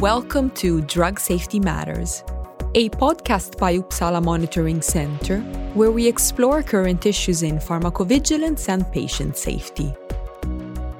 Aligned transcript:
Welcome 0.00 0.48
to 0.52 0.80
Drug 0.80 1.20
Safety 1.20 1.60
Matters, 1.60 2.24
a 2.74 2.88
podcast 2.88 3.58
by 3.58 3.76
Uppsala 3.76 4.24
Monitoring 4.24 4.80
Center 4.80 5.40
where 5.74 5.90
we 5.90 6.08
explore 6.08 6.62
current 6.62 7.04
issues 7.04 7.42
in 7.42 7.58
pharmacovigilance 7.58 8.70
and 8.70 8.90
patient 8.92 9.36
safety. 9.36 9.94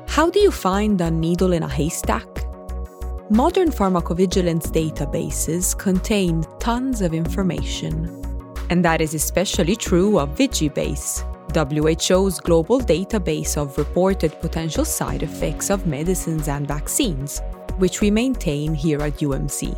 How 0.07 0.29
do 0.29 0.39
you 0.39 0.51
find 0.51 1.01
a 1.01 1.11
needle 1.11 1.55
in 1.55 1.63
a 1.63 1.69
haystack? 1.69 2.29
Modern 3.31 3.71
pharmacovigilance 3.71 4.67
databases 4.67 5.79
contain 5.79 6.45
tons 6.59 7.01
of 7.01 7.15
information, 7.15 8.23
and 8.69 8.85
that 8.85 9.01
is 9.01 9.15
especially 9.15 9.77
true 9.77 10.19
of 10.19 10.37
Vigibase, 10.37 11.25
WHO's 11.57 12.39
global 12.39 12.79
database 12.79 13.57
of 13.57 13.79
reported 13.79 14.39
potential 14.43 14.85
side 14.85 15.23
effects 15.23 15.71
of 15.71 15.87
medicines 15.87 16.49
and 16.49 16.69
vaccines 16.69 17.41
which 17.81 18.01
we 18.01 18.11
maintain 18.11 18.75
here 18.75 19.03
at 19.03 19.19
UMC. 19.19 19.75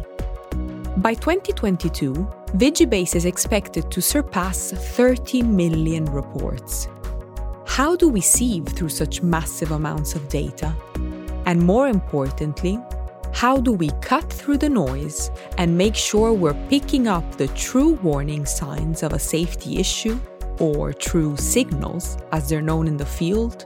By 0.99 1.15
2022, 1.15 2.13
Vigibase 2.57 3.15
is 3.15 3.25
expected 3.25 3.91
to 3.91 4.03
surpass 4.03 4.73
30 4.73 5.43
million 5.43 6.05
reports. 6.05 6.89
How 7.65 7.97
do 7.97 8.09
we 8.09 8.21
sieve 8.21 8.67
through 8.67 8.91
such 8.91 9.23
massive 9.23 9.71
amounts 9.71 10.15
of 10.15 10.29
data? 10.29 10.77
And 11.47 11.63
more 11.63 11.89
importantly, 11.89 12.79
how 13.33 13.57
do 13.57 13.73
we 13.73 13.89
cut 14.03 14.31
through 14.31 14.59
the 14.59 14.69
noise 14.69 15.31
and 15.57 15.79
make 15.79 15.95
sure 15.95 16.35
we're 16.35 16.69
picking 16.69 17.09
up 17.09 17.25
the 17.37 17.49
true 17.49 17.95
warning 18.03 18.45
signs 18.45 19.03
of 19.03 19.15
a 19.15 19.19
safety 19.19 19.79
issue, 19.79 20.21
or 20.59 20.93
true 20.93 21.37
signals 21.39 22.19
as 22.33 22.49
they're 22.49 22.61
known 22.61 22.87
in 22.87 22.99
the 22.99 23.07
field? 23.07 23.65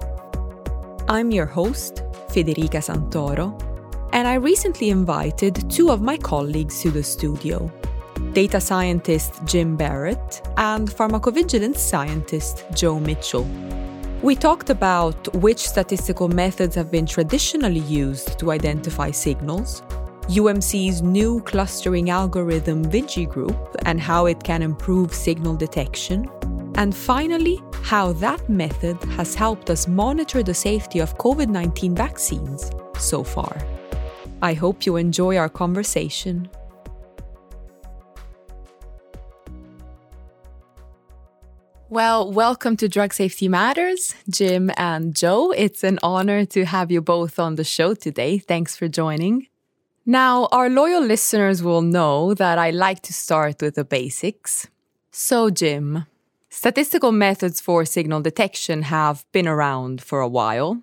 I'm 1.09 1.33
your 1.33 1.47
host, 1.47 2.05
Federica 2.29 2.81
Santoro, 2.81 3.51
and 4.13 4.29
I 4.29 4.35
recently 4.35 4.91
invited 4.91 5.71
two 5.71 5.91
of 5.91 6.01
my 6.01 6.17
colleagues 6.17 6.81
to 6.83 6.91
the 6.91 7.03
studio 7.03 7.71
data 8.33 8.61
scientist 8.61 9.41
Jim 9.47 9.77
Barrett 9.77 10.43
and 10.59 10.91
pharmacovigilance 10.91 11.79
scientist 11.79 12.67
Joe 12.75 13.01
Mitchell. 13.01 13.47
We 14.23 14.35
talked 14.35 14.69
about 14.69 15.35
which 15.37 15.67
statistical 15.67 16.29
methods 16.29 16.75
have 16.75 16.91
been 16.91 17.07
traditionally 17.07 17.81
used 17.81 18.39
to 18.39 18.51
identify 18.51 19.11
signals, 19.11 19.83
UMC's 20.29 21.01
new 21.01 21.41
clustering 21.43 22.11
algorithm 22.11 22.85
VigiGroup 22.85 23.77
and 23.87 24.01
how 24.01 24.27
it 24.27 24.43
can 24.43 24.61
improve 24.61 25.15
signal 25.15 25.57
detection, 25.57 26.31
and 26.75 26.95
finally, 26.95 27.63
how 27.83 28.13
that 28.15 28.47
method 28.51 29.03
has 29.17 29.35
helped 29.35 29.71
us 29.71 29.89
monitor 29.89 30.43
the 30.43 30.53
safety 30.53 30.99
of 30.99 31.17
COVID 31.17 31.49
19 31.49 31.95
vaccines 31.95 32.71
so 32.99 33.23
far. 33.23 33.57
I 34.43 34.53
hope 34.53 34.85
you 34.85 34.97
enjoy 34.97 35.37
our 35.37 35.49
conversation. 35.49 36.49
Well, 41.89 42.31
welcome 42.31 42.77
to 42.79 42.89
Drug 42.89 43.15
Safety 43.15 43.49
Matters, 43.49 44.15
Jim 44.29 44.71
and 44.77 45.15
Joe. 45.15 45.53
It's 45.53 45.83
an 45.83 45.99
honor 46.03 46.45
to 46.47 46.65
have 46.67 46.91
you 46.91 47.01
both 47.01 47.39
on 47.39 47.55
the 47.55 47.65
show 47.65 47.95
today. 47.95 48.39
Thanks 48.39 48.77
for 48.77 48.89
joining. 48.89 49.47
Now, 50.05 50.49
our 50.53 50.69
loyal 50.69 51.01
listeners 51.03 51.63
will 51.63 51.83
know 51.83 52.35
that 52.35 52.59
I 52.59 52.71
like 52.71 53.01
to 53.03 53.15
start 53.15 53.63
with 53.63 53.77
the 53.77 53.85
basics. 53.85 54.67
So, 55.11 55.49
Jim, 55.49 56.07
statistical 56.51 57.13
methods 57.13 57.61
for 57.61 57.85
signal 57.85 58.21
detection 58.21 58.83
have 58.83 59.25
been 59.33 59.49
around 59.49 60.03
for 60.03 60.21
a 60.21 60.29
while. 60.29 60.83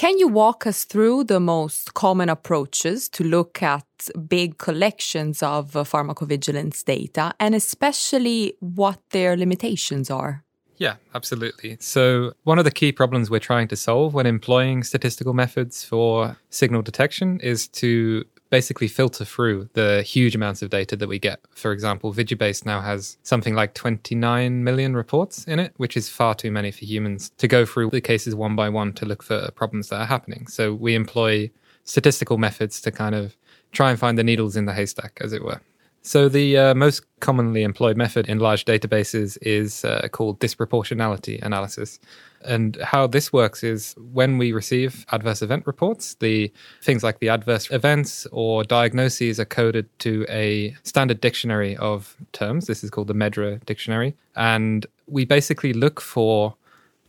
Can 0.00 0.18
you 0.18 0.28
walk 0.28 0.66
us 0.66 0.84
through 0.84 1.24
the 1.24 1.38
most 1.40 1.92
common 1.92 2.30
approaches 2.30 3.06
to 3.10 3.22
look 3.22 3.62
at 3.62 3.84
big 4.26 4.56
collections 4.56 5.42
of 5.42 5.76
uh, 5.76 5.84
pharmacovigilance 5.84 6.82
data 6.82 7.34
and 7.38 7.54
especially 7.54 8.54
what 8.60 8.98
their 9.10 9.36
limitations 9.36 10.08
are? 10.10 10.42
Yeah, 10.78 10.94
absolutely. 11.14 11.76
So, 11.80 12.32
one 12.44 12.58
of 12.58 12.64
the 12.64 12.70
key 12.70 12.92
problems 12.92 13.28
we're 13.28 13.40
trying 13.40 13.68
to 13.68 13.76
solve 13.76 14.14
when 14.14 14.24
employing 14.24 14.84
statistical 14.84 15.34
methods 15.34 15.84
for 15.84 16.38
signal 16.48 16.80
detection 16.80 17.38
is 17.40 17.68
to 17.68 18.24
basically 18.50 18.88
filter 18.88 19.24
through 19.24 19.68
the 19.74 20.02
huge 20.02 20.34
amounts 20.34 20.60
of 20.60 20.70
data 20.70 20.96
that 20.96 21.08
we 21.08 21.18
get. 21.18 21.40
For 21.50 21.72
example, 21.72 22.12
Vigibase 22.12 22.66
now 22.66 22.80
has 22.80 23.16
something 23.22 23.54
like 23.54 23.74
29 23.74 24.62
million 24.64 24.94
reports 24.94 25.44
in 25.44 25.58
it, 25.58 25.72
which 25.76 25.96
is 25.96 26.08
far 26.08 26.34
too 26.34 26.50
many 26.50 26.70
for 26.70 26.84
humans 26.84 27.30
to 27.38 27.48
go 27.48 27.64
through 27.64 27.90
the 27.90 28.00
cases 28.00 28.34
one 28.34 28.56
by 28.56 28.68
one 28.68 28.92
to 28.94 29.06
look 29.06 29.22
for 29.22 29.50
problems 29.52 29.88
that 29.88 30.00
are 30.00 30.06
happening. 30.06 30.46
So 30.48 30.74
we 30.74 30.94
employ 30.94 31.50
statistical 31.84 32.38
methods 32.38 32.80
to 32.82 32.90
kind 32.90 33.14
of 33.14 33.36
try 33.72 33.90
and 33.90 33.98
find 33.98 34.18
the 34.18 34.24
needles 34.24 34.56
in 34.56 34.66
the 34.66 34.74
haystack, 34.74 35.18
as 35.20 35.32
it 35.32 35.44
were. 35.44 35.60
So, 36.02 36.30
the 36.30 36.56
uh, 36.56 36.74
most 36.74 37.02
commonly 37.20 37.62
employed 37.62 37.96
method 37.96 38.26
in 38.26 38.38
large 38.38 38.64
databases 38.64 39.36
is 39.42 39.84
uh, 39.84 40.08
called 40.10 40.40
disproportionality 40.40 41.42
analysis. 41.42 42.00
And 42.42 42.76
how 42.82 43.06
this 43.06 43.32
works 43.32 43.62
is 43.62 43.94
when 44.12 44.38
we 44.38 44.52
receive 44.52 45.04
adverse 45.12 45.42
event 45.42 45.66
reports, 45.66 46.14
the 46.14 46.52
things 46.82 47.02
like 47.02 47.18
the 47.18 47.28
adverse 47.28 47.70
events 47.70 48.26
or 48.32 48.64
diagnoses 48.64 49.38
are 49.38 49.44
coded 49.44 49.88
to 50.00 50.24
a 50.28 50.76
standard 50.82 51.20
dictionary 51.20 51.76
of 51.76 52.16
terms. 52.32 52.66
This 52.66 52.82
is 52.82 52.90
called 52.90 53.08
the 53.08 53.14
MedDRA 53.14 53.64
dictionary. 53.66 54.16
And 54.36 54.86
we 55.06 55.24
basically 55.24 55.72
look 55.72 56.00
for 56.00 56.54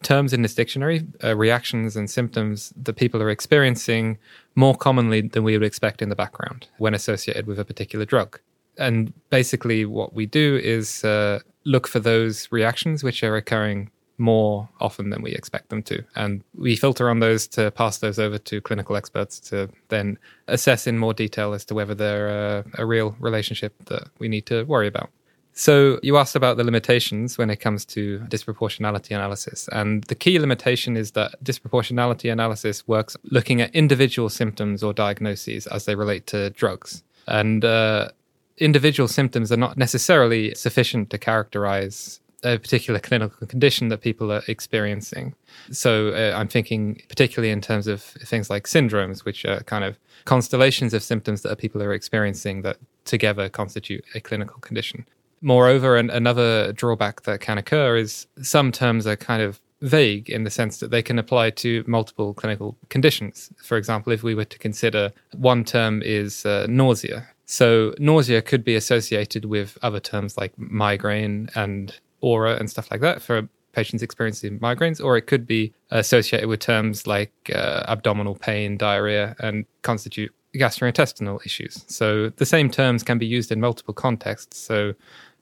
terms 0.03 0.33
in 0.33 0.41
this 0.41 0.55
dictionary, 0.55 1.05
uh, 1.23 1.35
reactions 1.35 1.95
and 1.95 2.09
symptoms 2.09 2.73
that 2.75 2.95
people 2.95 3.21
are 3.21 3.29
experiencing 3.29 4.17
more 4.55 4.75
commonly 4.75 5.21
than 5.21 5.43
we 5.43 5.57
would 5.57 5.65
expect 5.65 6.01
in 6.01 6.09
the 6.09 6.15
background 6.15 6.67
when 6.79 6.93
associated 6.93 7.45
with 7.45 7.59
a 7.59 7.65
particular 7.65 8.03
drug 8.03 8.39
and 8.77 9.13
basically 9.29 9.85
what 9.85 10.13
we 10.13 10.25
do 10.25 10.59
is 10.61 11.03
uh, 11.03 11.39
look 11.65 11.87
for 11.87 11.99
those 11.99 12.51
reactions 12.51 13.03
which 13.03 13.23
are 13.23 13.35
occurring 13.35 13.89
more 14.21 14.69
often 14.79 15.09
than 15.09 15.21
we 15.21 15.31
expect 15.31 15.69
them 15.69 15.83
to. 15.83 16.03
And 16.15 16.43
we 16.55 16.75
filter 16.75 17.09
on 17.09 17.19
those 17.19 17.47
to 17.49 17.71
pass 17.71 17.97
those 17.97 18.19
over 18.19 18.37
to 18.37 18.61
clinical 18.61 18.95
experts 18.95 19.39
to 19.49 19.69
then 19.89 20.17
assess 20.47 20.87
in 20.87 20.97
more 20.97 21.13
detail 21.13 21.53
as 21.53 21.65
to 21.65 21.73
whether 21.73 21.95
they're 21.95 22.29
uh, 22.29 22.63
a 22.77 22.85
real 22.85 23.15
relationship 23.19 23.73
that 23.85 24.03
we 24.19 24.29
need 24.29 24.45
to 24.45 24.63
worry 24.63 24.87
about. 24.87 25.09
So 25.53 25.99
you 26.01 26.17
asked 26.17 26.35
about 26.35 26.55
the 26.55 26.63
limitations 26.63 27.37
when 27.37 27.49
it 27.49 27.57
comes 27.57 27.83
to 27.87 28.19
disproportionality 28.29 29.13
analysis. 29.13 29.67
And 29.71 30.03
the 30.05 30.15
key 30.15 30.39
limitation 30.39 30.95
is 30.95 31.11
that 31.11 31.43
disproportionality 31.43 32.31
analysis 32.31 32.87
works 32.87 33.17
looking 33.23 33.59
at 33.59 33.75
individual 33.75 34.29
symptoms 34.29 34.81
or 34.81 34.93
diagnoses 34.93 35.67
as 35.67 35.85
they 35.85 35.95
relate 35.95 36.25
to 36.27 36.51
drugs. 36.51 37.03
And 37.27 37.65
uh, 37.65 38.09
individual 38.57 39.09
symptoms 39.09 39.51
are 39.51 39.57
not 39.57 39.77
necessarily 39.77 40.55
sufficient 40.55 41.09
to 41.09 41.17
characterize 41.17 42.20
a 42.43 42.57
particular 42.57 42.99
clinical 42.99 43.45
condition 43.47 43.89
that 43.89 44.01
people 44.01 44.31
are 44.31 44.41
experiencing. 44.47 45.35
So 45.71 46.09
uh, 46.09 46.35
I'm 46.35 46.47
thinking 46.47 47.01
particularly 47.07 47.51
in 47.51 47.61
terms 47.61 47.87
of 47.87 48.01
things 48.01 48.49
like 48.49 48.63
syndromes, 48.67 49.25
which 49.25 49.45
are 49.45 49.61
kind 49.63 49.83
of 49.83 49.97
constellations 50.25 50.93
of 50.93 51.03
symptoms 51.03 51.41
that 51.41 51.57
people 51.57 51.81
are 51.83 51.93
experiencing 51.93 52.61
that 52.63 52.77
together 53.05 53.49
constitute 53.49 54.03
a 54.15 54.19
clinical 54.19 54.59
condition. 54.59 55.05
Moreover, 55.41 55.97
and 55.97 56.11
another 56.11 56.71
drawback 56.73 57.23
that 57.23 57.41
can 57.41 57.57
occur 57.57 57.97
is 57.97 58.27
some 58.41 58.71
terms 58.71 59.07
are 59.07 59.15
kind 59.15 59.41
of 59.41 59.59
vague 59.81 60.29
in 60.29 60.43
the 60.43 60.51
sense 60.51 60.77
that 60.77 60.91
they 60.91 61.01
can 61.01 61.17
apply 61.17 61.49
to 61.49 61.83
multiple 61.87 62.35
clinical 62.35 62.77
conditions. 62.89 63.51
For 63.57 63.77
example, 63.77 64.13
if 64.13 64.21
we 64.21 64.35
were 64.35 64.45
to 64.45 64.59
consider 64.59 65.11
one 65.33 65.63
term 65.63 66.03
is 66.03 66.45
uh, 66.45 66.67
nausea, 66.69 67.27
so 67.45 67.93
nausea 67.97 68.41
could 68.41 68.63
be 68.63 68.75
associated 68.75 69.45
with 69.45 69.77
other 69.81 69.99
terms 69.99 70.37
like 70.37 70.57
migraine 70.57 71.49
and 71.55 71.99
aura 72.21 72.55
and 72.55 72.69
stuff 72.69 72.89
like 72.91 73.01
that 73.01 73.21
for 73.21 73.47
patients 73.73 74.01
experiencing 74.03 74.59
migraines, 74.59 75.03
or 75.03 75.17
it 75.17 75.27
could 75.27 75.47
be 75.47 75.73
associated 75.91 76.47
with 76.47 76.59
terms 76.59 77.07
like 77.07 77.31
uh, 77.53 77.83
abdominal 77.87 78.35
pain, 78.35 78.77
diarrhea, 78.77 79.35
and 79.39 79.65
constitute 79.81 80.33
gastrointestinal 80.55 81.43
issues. 81.45 81.85
So 81.87 82.29
the 82.29 82.45
same 82.45 82.69
terms 82.69 83.03
can 83.03 83.17
be 83.17 83.25
used 83.25 83.51
in 83.51 83.61
multiple 83.61 83.93
contexts. 83.93 84.57
So 84.57 84.93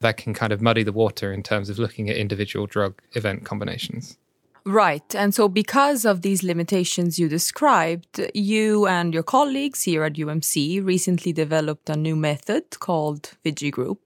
that 0.02 0.18
can 0.18 0.34
kind 0.34 0.54
of 0.54 0.62
muddy 0.62 0.84
the 0.84 0.94
water 0.94 1.34
in 1.34 1.44
terms 1.44 1.70
of 1.70 1.80
looking 1.80 2.10
at 2.10 2.16
individual 2.16 2.68
drug 2.68 3.02
event 3.14 3.46
combinations. 3.46 4.18
Right. 4.70 5.16
And 5.16 5.34
so, 5.34 5.50
because 5.50 6.06
of 6.06 6.22
these 6.22 6.44
limitations 6.44 7.18
you 7.18 7.28
described, 7.28 8.22
you 8.36 8.86
and 8.86 9.16
your 9.16 9.24
colleagues 9.24 9.82
here 9.82 10.04
at 10.04 10.14
UMC 10.14 10.86
recently 10.86 11.34
developed 11.34 11.90
a 11.90 11.96
new 11.96 12.16
method 12.16 12.80
called 12.80 13.32
VigiGroup. 13.44 13.98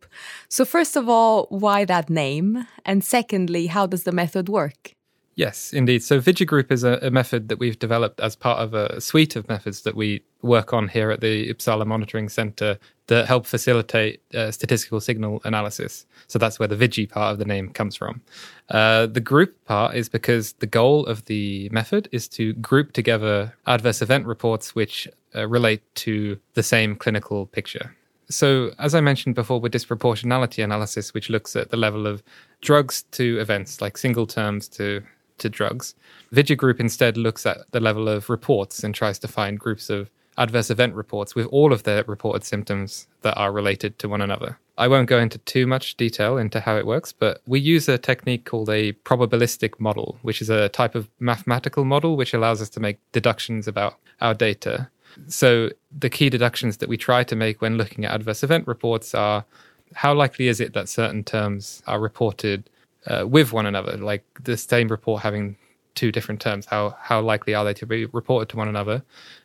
So, 0.48 0.64
first 0.64 0.96
of 0.96 1.10
all, 1.10 1.48
why 1.50 1.84
that 1.84 2.10
name? 2.10 2.66
And 2.86 3.04
secondly, 3.04 3.68
how 3.68 3.88
does 3.88 4.04
the 4.04 4.14
method 4.14 4.48
work? 4.48 4.94
Yes, 5.36 5.74
indeed. 5.74 6.04
So 6.04 6.20
VigiGroup 6.20 6.72
is 6.72 6.84
a, 6.84 7.00
a, 7.02 7.10
method 7.10 7.50
that 7.50 7.58
we've 7.58 7.80
developed 7.80 8.20
as 8.20 8.36
part 8.36 8.60
of 8.60 8.76
a 8.76 9.02
suite 9.02 9.36
of 9.36 9.48
methods 9.50 9.82
that 9.82 9.96
we 9.96 10.22
work 10.44 10.74
on 10.74 10.88
here 10.88 11.10
at 11.10 11.22
the 11.22 11.52
Uppsala 11.52 11.88
Monitoring 11.88 12.30
Center 12.30 12.78
that 13.08 13.28
help 13.28 13.48
facilitate 13.48 14.22
uh, 14.36 14.52
statistical 14.52 15.00
signal 15.00 15.42
analysis. 15.44 16.06
So 16.28 16.38
that's 16.38 16.60
where 16.60 16.68
the 16.68 16.76
Vigi 16.76 17.08
part 17.08 17.34
of 17.34 17.40
the 17.40 17.46
name 17.46 17.70
comes 17.70 17.96
from. 17.96 18.22
Uh, 18.70 19.08
the 19.08 19.20
group 19.20 19.56
part 19.66 19.96
is 19.96 20.08
because 20.08 20.54
the 20.54 20.68
goal 20.68 21.06
of 21.08 21.26
the 21.26 21.68
method 21.70 22.10
is 22.12 22.28
to 22.30 22.54
group 22.54 22.94
together 22.94 23.54
adverse 23.66 24.04
event 24.04 24.28
reports 24.28 24.76
which 24.76 25.08
uh, 25.36 25.48
relate 25.48 25.82
to 25.96 26.38
the 26.54 26.64
same 26.64 26.96
clinical 26.96 27.48
picture. 27.48 27.96
So, 28.30 28.72
as 28.80 28.96
I 28.96 29.02
mentioned 29.02 29.36
before, 29.36 29.60
with 29.60 29.74
disproportionality 29.74 30.64
analysis, 30.64 31.14
which 31.14 31.30
looks 31.30 31.56
at 31.56 31.72
the 31.72 31.78
level 31.78 32.08
of 32.08 32.24
drugs 32.62 33.04
to 33.12 33.40
events, 33.40 33.82
like 33.82 33.98
single 33.98 34.26
terms 34.26 34.68
to 34.70 35.04
to 35.44 35.50
drugs. 35.50 35.94
VigiGroup 36.34 36.80
instead 36.80 37.16
looks 37.16 37.46
at 37.46 37.60
the 37.72 37.80
level 37.80 38.10
of 38.10 38.30
reports 38.30 38.84
and 38.84 38.96
tries 38.96 39.20
to 39.20 39.28
find 39.28 39.60
groups 39.60 39.90
of 39.90 40.10
adverse 40.38 40.70
event 40.70 40.96
reports 40.96 41.36
with 41.36 41.46
all 41.48 41.72
of 41.72 41.84
their 41.84 42.04
reported 42.06 42.44
symptoms 42.44 43.08
that 43.22 43.38
are 43.38 43.52
related 43.52 44.00
to 44.00 44.10
one 44.10 44.22
another. 44.22 44.58
I 44.78 44.88
won't 44.88 45.08
go 45.08 45.20
into 45.20 45.38
too 45.38 45.68
much 45.68 45.96
detail 45.96 46.38
into 46.38 46.60
how 46.60 46.78
it 46.78 46.88
works, 46.88 47.12
but 47.12 47.42
we 47.46 47.60
use 47.60 47.88
a 47.88 48.00
technique 48.00 48.46
called 48.46 48.70
a 48.70 48.94
probabilistic 48.94 49.80
model, 49.80 50.18
which 50.24 50.42
is 50.42 50.50
a 50.50 50.70
type 50.70 50.96
of 50.96 51.10
mathematical 51.20 51.86
model 51.86 52.18
which 52.18 52.34
allows 52.34 52.62
us 52.62 52.70
to 52.70 52.80
make 52.80 52.98
deductions 53.12 53.68
about 53.68 54.00
our 54.20 54.34
data. 54.34 54.90
So, 55.28 55.70
the 55.96 56.10
key 56.10 56.32
deductions 56.32 56.78
that 56.78 56.90
we 56.90 56.98
try 56.98 57.24
to 57.24 57.36
make 57.36 57.62
when 57.62 57.78
looking 57.78 58.04
at 58.04 58.16
adverse 58.16 58.42
event 58.42 58.66
reports 58.68 59.14
are 59.14 59.46
how 59.94 60.16
likely 60.16 60.48
is 60.48 60.60
it 60.60 60.74
that 60.74 60.90
certain 60.90 61.24
terms 61.24 61.84
are 61.86 62.00
reported 62.00 62.68
uh, 63.08 63.26
with 63.28 63.54
one 63.54 63.66
another, 63.66 63.98
like 63.98 64.26
the 64.42 64.58
same 64.58 64.88
report 64.88 65.22
having 65.22 65.58
two 65.96 66.12
different 66.12 66.42
terms. 66.42 66.66
How 66.66 66.96
how 67.00 67.22
likely 67.22 67.54
are 67.54 67.64
they 67.64 67.74
to 67.76 67.86
be 67.86 68.06
reported 68.06 68.50
to 68.50 68.58
one 68.58 68.68
another? 68.68 69.04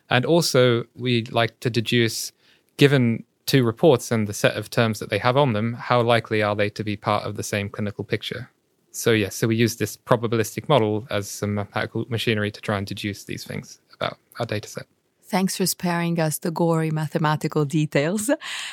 And 0.09 0.25
also, 0.25 0.85
we 0.95 1.25
like 1.25 1.59
to 1.59 1.69
deduce, 1.69 2.31
given 2.77 3.23
two 3.45 3.63
reports 3.63 4.11
and 4.11 4.27
the 4.27 4.33
set 4.33 4.55
of 4.55 4.69
terms 4.69 4.99
that 4.99 5.09
they 5.09 5.17
have 5.17 5.35
on 5.35 5.53
them, 5.53 5.73
how 5.73 6.01
likely 6.01 6.43
are 6.43 6.55
they 6.55 6.69
to 6.69 6.83
be 6.83 6.95
part 6.95 7.23
of 7.23 7.35
the 7.35 7.43
same 7.43 7.67
clinical 7.67 8.03
picture? 8.03 8.49
So 8.91 9.11
yes, 9.11 9.35
so 9.35 9.47
we 9.47 9.55
use 9.55 9.75
this 9.75 9.97
probabilistic 9.97 10.69
model 10.69 11.07
as 11.09 11.29
some 11.29 11.55
mathematical 11.55 12.05
machinery 12.09 12.51
to 12.51 12.61
try 12.61 12.77
and 12.77 12.85
deduce 12.85 13.23
these 13.23 13.43
things 13.43 13.79
about 13.93 14.17
our 14.39 14.45
data 14.45 14.67
set. 14.67 14.85
Thanks 15.29 15.55
for 15.55 15.67
sparing 15.67 16.19
us 16.19 16.39
the 16.39 16.49
gory 16.49 16.89
mathematical 16.89 17.63
details. 17.63 18.31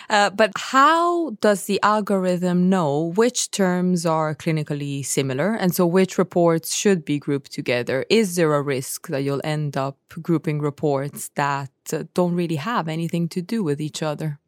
Uh, 0.08 0.30
but 0.30 0.52
how 0.56 1.30
does 1.40 1.64
the 1.66 1.78
algorithm 1.82 2.70
know 2.70 3.12
which 3.14 3.50
terms 3.50 4.06
are 4.06 4.34
clinically 4.34 5.04
similar 5.04 5.54
and 5.54 5.74
so 5.74 5.84
which 5.84 6.16
reports 6.16 6.74
should 6.74 7.04
be 7.04 7.18
grouped 7.18 7.52
together? 7.52 8.06
Is 8.08 8.36
there 8.36 8.54
a 8.54 8.62
risk 8.62 9.08
that 9.08 9.22
you'll 9.22 9.42
end 9.44 9.76
up 9.76 9.98
grouping 10.22 10.60
reports 10.60 11.30
that 11.34 11.70
uh, 11.92 12.04
don't 12.14 12.34
really 12.34 12.56
have 12.56 12.88
anything 12.88 13.28
to 13.28 13.42
do 13.42 13.62
with 13.62 13.80
each 13.80 14.02
other? 14.02 14.38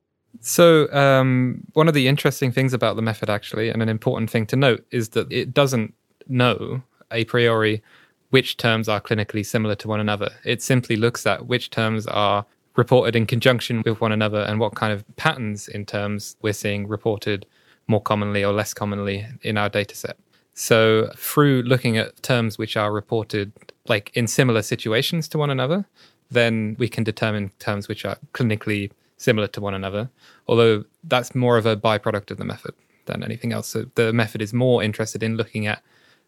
So, 0.41 0.91
um, 0.93 1.65
one 1.73 1.89
of 1.89 1.95
the 1.95 2.07
interesting 2.09 2.53
things 2.53 2.73
about 2.73 2.97
the 2.97 3.03
method, 3.03 3.29
actually, 3.29 3.69
and 3.71 3.83
an 3.83 3.89
important 3.89 4.31
thing 4.31 4.47
to 4.47 4.57
note, 4.57 4.87
is 4.91 5.11
that 5.11 5.31
it 5.33 5.53
doesn't 5.53 5.95
know 6.29 6.83
a 7.11 7.25
priori 7.25 7.83
which 8.31 8.57
terms 8.57 8.89
are 8.89 9.01
clinically 9.01 9.45
similar 9.45 9.75
to 9.77 9.89
one 9.89 10.01
another. 10.01 10.31
It 10.45 10.63
simply 10.63 10.97
looks 10.97 11.27
at 11.27 11.47
which 11.47 11.71
terms 11.71 12.07
are 12.07 12.45
reported 12.77 13.17
in 13.17 13.27
conjunction 13.27 13.83
with 13.85 14.01
one 14.01 14.13
another 14.13 14.41
and 14.43 14.61
what 14.61 14.75
kind 14.75 14.93
of 14.93 15.05
patterns 15.17 15.67
in 15.69 15.85
terms 15.85 16.37
we're 16.43 16.53
seeing 16.53 16.87
reported 16.87 17.47
more 17.89 18.01
commonly 18.01 18.45
or 18.45 18.53
less 18.53 18.73
commonly 18.75 19.27
in 19.43 19.57
our 19.57 19.69
data 19.69 19.95
set. 19.95 20.17
So, 20.55 21.11
through 21.17 21.63
looking 21.63 21.97
at 21.97 22.23
terms 22.23 22.59
which 22.59 22.77
are 22.77 22.93
reported 22.93 23.53
like 23.89 24.11
in 24.15 24.27
similar 24.27 24.63
situations 24.63 25.29
to 25.29 25.39
one 25.39 25.51
another, 25.51 25.87
then 26.31 26.77
we 26.79 26.89
can 26.89 27.05
determine 27.05 27.53
terms 27.59 27.89
which 27.89 28.05
are 28.05 28.19
clinically 28.33 28.91
similar 29.17 29.47
to 29.49 29.61
one 29.61 29.75
another, 29.75 30.11
although 30.47 30.85
that's 31.03 31.35
more 31.35 31.57
of 31.57 31.67
a 31.67 31.77
byproduct 31.77 32.31
of 32.31 32.37
the 32.37 32.45
method 32.45 32.75
than 33.07 33.23
anything 33.23 33.53
else. 33.53 33.69
So, 33.69 33.87
the 33.95 34.13
method 34.13 34.43
is 34.43 34.53
more 34.53 34.83
interested 34.83 35.23
in 35.23 35.37
looking 35.37 35.67
at 35.67 35.83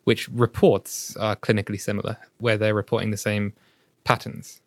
which 0.04 0.28
reports 0.28 1.16
are 1.16 1.36
clinically 1.36 1.80
similar, 1.80 2.16
where 2.38 2.56
they're 2.56 2.74
reporting 2.74 3.10
the 3.10 3.16
same 3.16 3.52
patterns. 4.04 4.60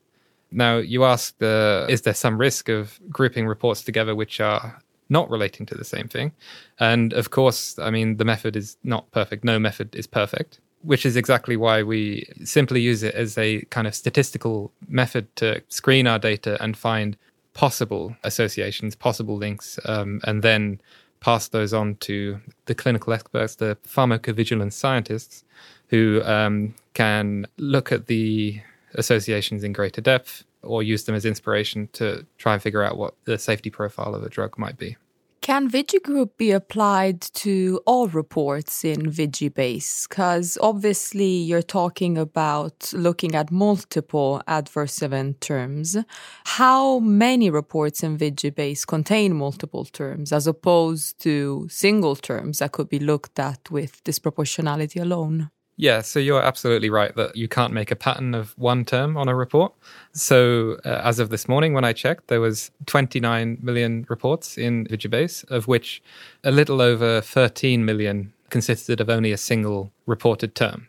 Now, 0.52 0.78
you 0.78 1.04
asked, 1.04 1.42
uh, 1.42 1.88
is 1.90 2.04
there 2.04 2.14
some 2.14 2.38
risk 2.38 2.70
of 2.70 3.00
grouping 3.10 3.48
reports 3.48 3.82
together 3.82 4.16
which 4.16 4.40
are 4.40 4.82
not 5.10 5.30
relating 5.30 5.66
to 5.68 5.76
the 5.76 5.84
same 5.84 6.08
thing? 6.08 6.32
And 6.80 7.14
of 7.14 7.32
course, 7.32 7.78
I 7.80 7.90
mean, 7.90 8.18
the 8.18 8.26
method 8.26 8.56
is 8.56 8.78
not 8.84 9.10
perfect. 9.12 9.44
No 9.44 9.58
method 9.58 9.96
is 9.96 10.06
perfect, 10.06 10.60
which 10.84 11.06
is 11.06 11.16
exactly 11.16 11.58
why 11.58 11.82
we 11.82 12.28
simply 12.44 12.82
use 12.82 13.02
it 13.02 13.16
as 13.16 13.38
a 13.38 13.62
kind 13.72 13.88
of 13.88 13.96
statistical 13.96 14.72
method 14.88 15.36
to 15.38 15.62
screen 15.70 16.06
our 16.08 16.20
data 16.20 16.62
and 16.62 16.78
find 16.78 17.18
possible 17.54 18.16
associations, 18.24 18.96
possible 18.96 19.38
links, 19.38 19.80
um, 19.86 20.20
and 20.24 20.44
then 20.44 20.80
pass 21.24 21.48
those 21.48 21.74
on 21.74 21.96
to 21.96 22.40
the 22.66 22.76
clinical 22.76 23.14
experts, 23.14 23.56
the 23.56 23.78
pharmacovigilance 23.88 24.74
scientists, 24.74 25.46
who 25.88 26.22
um, 26.26 26.76
can 26.94 27.48
look 27.58 27.94
at 27.94 28.08
the 28.08 28.60
associations 28.96 29.64
in 29.64 29.72
greater 29.72 30.02
depth 30.02 30.44
or 30.64 30.84
use 30.84 31.06
them 31.06 31.16
as 31.16 31.26
inspiration 31.26 31.88
to 31.94 32.26
try 32.38 32.54
and 32.54 32.62
figure 32.62 32.84
out 32.84 32.98
what 32.98 33.14
the 33.24 33.38
safety 33.38 33.70
profile 33.70 34.14
of 34.14 34.24
a 34.24 34.30
drug 34.30 34.58
might 34.58 34.78
be. 34.78 34.98
Can 35.44 35.70
VigiGroup 35.70 36.38
be 36.38 36.52
applied 36.52 37.20
to 37.34 37.82
all 37.86 38.08
reports 38.08 38.86
in 38.86 39.12
VigiBase? 39.12 40.08
Because 40.08 40.58
obviously 40.62 41.36
you're 41.36 41.62
talking 41.62 42.18
about 42.18 42.94
looking 42.94 43.36
at 43.36 43.52
multiple 43.52 44.42
adverse 44.48 45.02
event 45.02 45.42
terms. 45.42 45.98
How 46.46 47.00
many 47.00 47.50
reports 47.50 48.04
in 48.04 48.18
VigiBase 48.18 48.88
contain 48.88 49.36
multiple 49.36 49.84
terms 49.84 50.32
as 50.32 50.48
opposed 50.48 51.20
to 51.24 51.68
single 51.70 52.16
terms 52.16 52.60
that 52.60 52.72
could 52.72 52.88
be 52.88 53.00
looked 53.00 53.38
at 53.38 53.70
with 53.70 54.02
disproportionality 54.06 55.02
alone? 55.02 55.50
Yeah, 55.76 56.02
so 56.02 56.20
you're 56.20 56.42
absolutely 56.42 56.92
right 56.92 57.16
that 57.16 57.36
you 57.36 57.48
can't 57.48 57.74
make 57.74 57.90
a 57.90 57.96
pattern 57.96 58.36
of 58.36 58.58
one 58.60 58.86
term 58.86 59.18
on 59.18 59.28
a 59.28 59.36
report. 59.36 59.74
So 60.14 60.78
uh, 60.86 61.02
as 61.04 61.18
of 61.18 61.30
this 61.30 61.48
morning, 61.48 61.74
when 61.74 61.84
I 61.84 61.94
checked, 61.94 62.28
there 62.28 62.42
was 62.42 62.70
29 62.86 63.58
million 63.62 64.06
reports 64.08 64.58
in 64.58 64.86
Vigibase, 64.86 65.50
of 65.50 65.68
which 65.68 66.04
a 66.44 66.52
little 66.52 66.80
over 66.80 67.22
13 67.22 67.84
million 67.86 68.34
consisted 68.52 69.02
of 69.02 69.10
only 69.10 69.32
a 69.32 69.38
single 69.38 69.92
reported 70.06 70.54
term. 70.54 70.88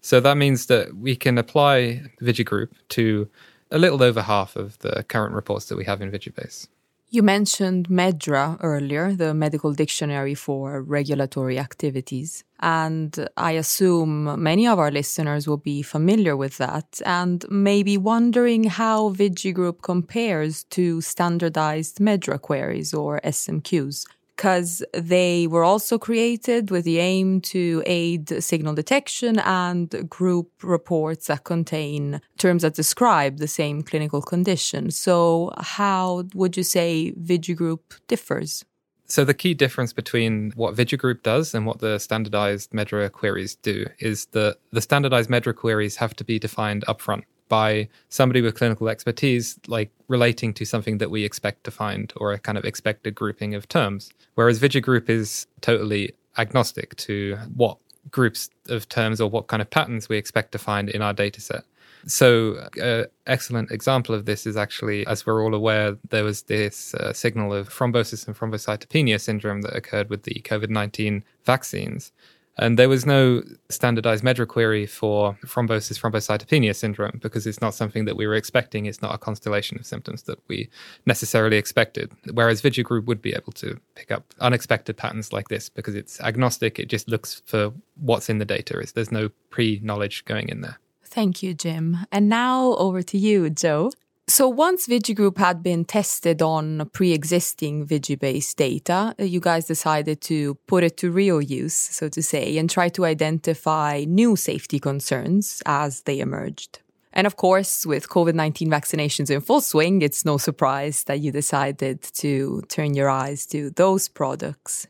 So 0.00 0.18
that 0.20 0.36
means 0.36 0.66
that 0.66 0.96
we 0.96 1.14
can 1.14 1.38
apply 1.38 2.02
VigiGroup 2.20 2.70
to 2.90 3.28
a 3.70 3.78
little 3.78 4.02
over 4.02 4.22
half 4.22 4.56
of 4.56 4.78
the 4.80 5.04
current 5.04 5.34
reports 5.34 5.66
that 5.66 5.76
we 5.76 5.84
have 5.84 6.02
in 6.02 6.10
Vigibase. 6.10 6.66
You 7.14 7.22
mentioned 7.22 7.90
MedDRA 7.90 8.58
earlier, 8.60 9.12
the 9.12 9.34
medical 9.34 9.72
dictionary 9.72 10.34
for 10.34 10.82
regulatory 10.82 11.60
activities. 11.60 12.42
And 12.58 13.28
I 13.36 13.52
assume 13.52 14.42
many 14.42 14.66
of 14.66 14.80
our 14.80 14.90
listeners 14.90 15.46
will 15.46 15.62
be 15.72 15.80
familiar 15.82 16.36
with 16.36 16.58
that 16.58 17.00
and 17.06 17.46
maybe 17.48 17.96
wondering 17.96 18.64
how 18.64 19.10
VigiGroup 19.10 19.80
compares 19.80 20.64
to 20.70 21.00
standardized 21.02 21.98
MedDRA 21.98 22.40
queries 22.40 22.92
or 22.92 23.20
SMQs 23.20 24.06
because 24.36 24.82
they 24.92 25.46
were 25.46 25.64
also 25.64 25.98
created 25.98 26.70
with 26.70 26.84
the 26.84 26.98
aim 26.98 27.40
to 27.40 27.82
aid 27.86 28.42
signal 28.42 28.74
detection 28.74 29.38
and 29.40 30.08
group 30.08 30.50
reports 30.62 31.28
that 31.28 31.44
contain 31.44 32.20
terms 32.38 32.62
that 32.62 32.74
describe 32.74 33.38
the 33.38 33.48
same 33.48 33.82
clinical 33.82 34.22
condition. 34.22 34.90
So, 34.90 35.52
how 35.58 36.24
would 36.34 36.56
you 36.56 36.62
say 36.62 37.12
VigiGroup 37.12 37.80
differs? 38.08 38.64
So, 39.06 39.24
the 39.24 39.34
key 39.34 39.54
difference 39.54 39.92
between 39.92 40.52
what 40.56 40.74
VigiGroup 40.74 41.22
does 41.22 41.54
and 41.54 41.66
what 41.66 41.78
the 41.78 41.98
standardized 41.98 42.70
MedDRA 42.72 43.12
queries 43.12 43.54
do 43.56 43.86
is 43.98 44.26
that 44.26 44.56
the 44.72 44.80
standardized 44.80 45.30
MedDRA 45.30 45.54
queries 45.54 45.96
have 45.96 46.14
to 46.16 46.24
be 46.24 46.38
defined 46.38 46.84
upfront 46.88 47.24
by 47.48 47.88
somebody 48.08 48.40
with 48.40 48.54
clinical 48.54 48.88
expertise, 48.88 49.58
like 49.66 49.90
relating 50.08 50.54
to 50.54 50.64
something 50.64 50.98
that 50.98 51.10
we 51.10 51.24
expect 51.24 51.64
to 51.64 51.70
find 51.70 52.12
or 52.16 52.32
a 52.32 52.38
kind 52.38 52.58
of 52.58 52.64
expected 52.64 53.14
grouping 53.14 53.54
of 53.54 53.68
terms. 53.68 54.10
Whereas 54.34 54.60
VigiGroup 54.60 55.08
is 55.08 55.46
totally 55.60 56.14
agnostic 56.38 56.96
to 56.96 57.36
what 57.54 57.78
groups 58.10 58.50
of 58.68 58.88
terms 58.88 59.20
or 59.20 59.30
what 59.30 59.46
kind 59.46 59.62
of 59.62 59.70
patterns 59.70 60.08
we 60.08 60.16
expect 60.16 60.52
to 60.52 60.58
find 60.58 60.88
in 60.88 61.02
our 61.02 61.12
data 61.12 61.40
set. 61.40 61.64
So, 62.06 62.68
an 62.76 62.82
uh, 62.82 63.04
excellent 63.26 63.70
example 63.70 64.14
of 64.14 64.26
this 64.26 64.46
is 64.46 64.58
actually, 64.58 65.06
as 65.06 65.24
we're 65.24 65.42
all 65.42 65.54
aware, 65.54 65.96
there 66.10 66.24
was 66.24 66.42
this 66.42 66.92
uh, 66.94 67.14
signal 67.14 67.54
of 67.54 67.70
thrombosis 67.70 68.26
and 68.26 68.36
thrombocytopenia 68.36 69.18
syndrome 69.18 69.62
that 69.62 69.74
occurred 69.74 70.10
with 70.10 70.24
the 70.24 70.42
COVID 70.44 70.68
19 70.68 71.24
vaccines. 71.44 72.12
And 72.56 72.78
there 72.78 72.88
was 72.88 73.04
no 73.04 73.42
standardized 73.68 74.22
MedDRA 74.22 74.46
query 74.46 74.86
for 74.86 75.36
thrombosis 75.44 75.98
thrombocytopenia 75.98 76.74
syndrome 76.74 77.18
because 77.20 77.46
it's 77.46 77.60
not 77.60 77.74
something 77.74 78.04
that 78.04 78.16
we 78.16 78.26
were 78.26 78.34
expecting. 78.34 78.86
It's 78.86 79.02
not 79.02 79.14
a 79.14 79.18
constellation 79.18 79.78
of 79.78 79.86
symptoms 79.86 80.22
that 80.24 80.38
we 80.48 80.68
necessarily 81.04 81.56
expected. 81.56 82.12
Whereas 82.32 82.62
VigiGroup 82.62 83.06
would 83.06 83.20
be 83.20 83.32
able 83.32 83.52
to 83.54 83.78
pick 83.96 84.12
up 84.12 84.32
unexpected 84.40 84.96
patterns 84.96 85.32
like 85.32 85.48
this 85.48 85.68
because 85.68 85.94
it's 85.94 86.20
agnostic. 86.20 86.78
It 86.78 86.88
just 86.88 87.08
looks 87.08 87.42
for 87.46 87.72
what's 87.96 88.28
in 88.28 88.38
the 88.38 88.44
data. 88.44 88.74
There's 88.94 89.12
no 89.12 89.30
pre 89.50 89.80
knowledge 89.82 90.24
going 90.24 90.48
in 90.48 90.60
there. 90.60 90.78
Thank 91.04 91.42
you, 91.42 91.54
Jim. 91.54 91.98
And 92.10 92.28
now 92.28 92.74
over 92.74 93.02
to 93.02 93.18
you, 93.18 93.50
Joe. 93.50 93.92
So 94.26 94.48
once 94.48 94.86
VigiGroup 94.86 95.36
had 95.36 95.62
been 95.62 95.84
tested 95.84 96.40
on 96.40 96.88
pre-existing 96.94 97.86
VigiBase 97.86 98.56
data, 98.56 99.14
uh, 99.20 99.24
you 99.24 99.38
guys 99.38 99.66
decided 99.66 100.22
to 100.22 100.54
put 100.66 100.82
it 100.82 100.96
to 100.98 101.10
real 101.10 101.42
use, 101.42 101.74
so 101.74 102.08
to 102.08 102.22
say, 102.22 102.56
and 102.56 102.70
try 102.70 102.88
to 102.90 103.04
identify 103.04 104.04
new 104.08 104.34
safety 104.34 104.80
concerns 104.80 105.62
as 105.66 106.02
they 106.02 106.20
emerged. 106.20 106.80
And 107.12 107.26
of 107.26 107.36
course, 107.36 107.84
with 107.84 108.08
COVID-19 108.08 108.68
vaccinations 108.68 109.30
in 109.30 109.42
full 109.42 109.60
swing, 109.60 110.00
it's 110.00 110.24
no 110.24 110.38
surprise 110.38 111.04
that 111.04 111.20
you 111.20 111.30
decided 111.30 112.02
to 112.14 112.62
turn 112.68 112.94
your 112.94 113.10
eyes 113.10 113.44
to 113.46 113.70
those 113.70 114.08
products. 114.08 114.88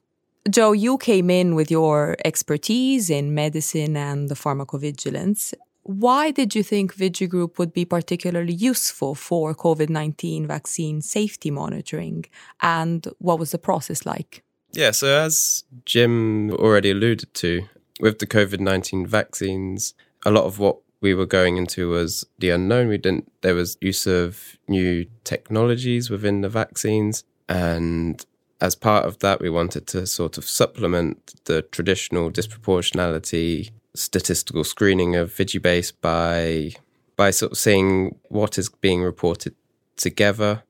Joe, 0.49 0.73
you 0.73 0.97
came 0.97 1.29
in 1.29 1.55
with 1.55 1.71
your 1.71 2.17
expertise 2.25 3.11
in 3.11 3.35
medicine 3.35 3.97
and 3.97 4.29
the 4.29 4.35
pharmacovigilance, 4.35 5.55
why 5.85 6.31
did 6.31 6.55
you 6.55 6.63
think 6.63 6.97
VigiGroup 6.97 7.59
would 7.59 7.73
be 7.73 7.85
particularly 7.85 8.55
useful 8.55 9.15
for 9.15 9.55
COVID 9.55 9.91
19 9.91 10.47
vaccine 10.47 11.01
safety 11.01 11.51
monitoring? 11.51 12.25
And 12.61 13.07
what 13.19 13.39
was 13.39 13.53
the 13.53 13.59
process 13.59 14.05
like? 14.05 14.43
Yeah, 14.73 14.91
so 14.91 15.07
as 15.07 15.65
Jim 15.85 16.51
already 16.51 16.91
alluded 16.91 17.33
to, 17.35 17.69
with 18.01 18.19
the 18.19 18.27
COVID 18.27 18.61
19 18.61 19.07
vaccines, 19.07 19.95
a 20.25 20.31
lot 20.31 20.45
of 20.45 20.59
what 20.59 20.79
we 21.01 21.15
were 21.15 21.27
going 21.27 21.59
into 21.59 21.91
was 21.91 22.27
the 22.39 22.51
unknown. 22.51 22.89
We 22.89 22.99
didn't, 22.99 23.31
there 23.43 23.55
was 23.55 23.77
use 23.81 24.07
of 24.07 24.57
new 24.67 25.07
technologies 25.23 26.09
within 26.09 26.41
the 26.41 26.49
vaccines. 26.49 27.25
And 27.47 28.25
as 28.61 28.75
part 28.75 29.05
of 29.05 29.19
that, 29.19 29.41
we 29.41 29.51
wanted 29.51 29.87
to 29.89 30.07
sort 30.07 30.39
of 30.39 30.47
supplement 30.47 31.35
the 31.45 31.61
traditional 31.61 32.31
disproportionality 32.31 33.71
statistical 33.95 34.65
screening 34.65 35.17
of 35.17 35.33
Vigibase 35.33 35.93
by 36.01 36.73
by 37.17 37.31
sort 37.31 37.53
of 37.53 37.59
seeing 37.59 38.17
what 38.29 38.59
is 38.59 38.69
being 38.69 39.03
reported 39.03 39.55
together 39.97 40.65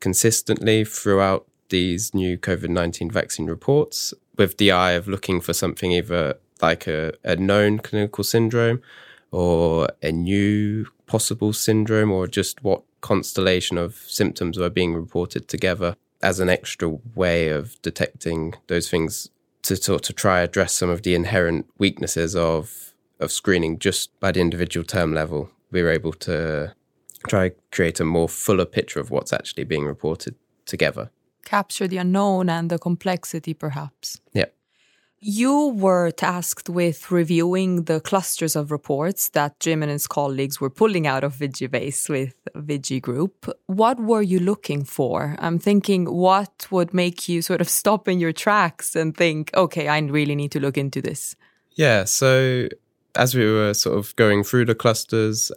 consistently 0.00 0.84
throughout 0.84 1.46
these 1.68 2.14
new 2.14 2.38
COVID 2.38 2.70
nineteen 2.70 3.10
vaccine 3.10 3.46
reports, 3.46 4.14
with 4.36 4.56
the 4.56 4.72
eye 4.72 4.92
of 4.92 5.06
looking 5.06 5.40
for 5.40 5.52
something 5.52 5.92
either 5.92 6.34
like 6.62 6.86
a, 6.86 7.12
a 7.24 7.36
known 7.36 7.78
clinical 7.78 8.24
syndrome 8.24 8.82
or 9.30 9.88
a 10.02 10.12
new 10.12 10.86
possible 11.06 11.52
syndrome 11.52 12.10
or 12.10 12.26
just 12.26 12.62
what 12.62 12.82
constellation 13.00 13.78
of 13.78 13.94
symptoms 14.06 14.58
were 14.58 14.70
being 14.70 14.94
reported 14.94 15.48
together 15.48 15.96
as 16.22 16.38
an 16.40 16.48
extra 16.48 16.88
way 17.14 17.48
of 17.48 17.80
detecting 17.82 18.54
those 18.66 18.90
things 18.90 19.30
to 19.62 19.76
sort 19.76 20.08
of 20.08 20.16
try 20.16 20.40
address 20.40 20.72
some 20.72 20.90
of 20.90 21.02
the 21.02 21.14
inherent 21.14 21.66
weaknesses 21.78 22.34
of 22.34 22.94
of 23.20 23.30
screening 23.30 23.78
just 23.78 24.18
by 24.18 24.32
the 24.32 24.40
individual 24.40 24.84
term 24.84 25.12
level. 25.12 25.50
We 25.70 25.82
were 25.82 25.90
able 25.90 26.12
to 26.14 26.74
try 27.28 27.52
create 27.70 28.00
a 28.00 28.04
more 28.04 28.28
fuller 28.28 28.64
picture 28.64 29.00
of 29.00 29.10
what's 29.10 29.32
actually 29.32 29.64
being 29.64 29.84
reported 29.84 30.34
together. 30.66 31.10
Capture 31.44 31.88
the 31.88 31.98
unknown 31.98 32.48
and 32.48 32.70
the 32.70 32.78
complexity, 32.78 33.54
perhaps. 33.54 34.20
Yeah. 34.32 34.46
You 35.22 35.68
were 35.76 36.10
tasked 36.10 36.70
with 36.70 37.10
reviewing 37.10 37.84
the 37.84 38.00
clusters 38.00 38.56
of 38.56 38.70
reports 38.70 39.28
that 39.30 39.60
Jim 39.60 39.82
and 39.82 39.92
his 39.92 40.06
colleagues 40.06 40.62
were 40.62 40.70
pulling 40.70 41.06
out 41.06 41.24
of 41.24 41.36
Vigibase 41.36 42.08
with 42.08 42.34
VigiGroup. 42.54 43.52
What 43.66 44.00
were 44.00 44.22
you 44.22 44.40
looking 44.40 44.82
for? 44.82 45.36
I'm 45.38 45.58
thinking, 45.58 46.06
what 46.06 46.66
would 46.70 46.94
make 46.94 47.28
you 47.28 47.42
sort 47.42 47.60
of 47.60 47.68
stop 47.68 48.08
in 48.08 48.18
your 48.18 48.32
tracks 48.32 48.96
and 48.96 49.14
think, 49.14 49.50
okay, 49.54 49.88
I 49.88 49.98
really 49.98 50.34
need 50.34 50.52
to 50.52 50.60
look 50.60 50.78
into 50.78 51.02
this? 51.02 51.36
Yeah. 51.72 52.04
So, 52.04 52.68
as 53.14 53.34
we 53.34 53.44
were 53.44 53.74
sort 53.74 53.98
of 53.98 54.16
going 54.16 54.42
through 54.42 54.64
the 54.64 54.74
clusters, 54.74 55.52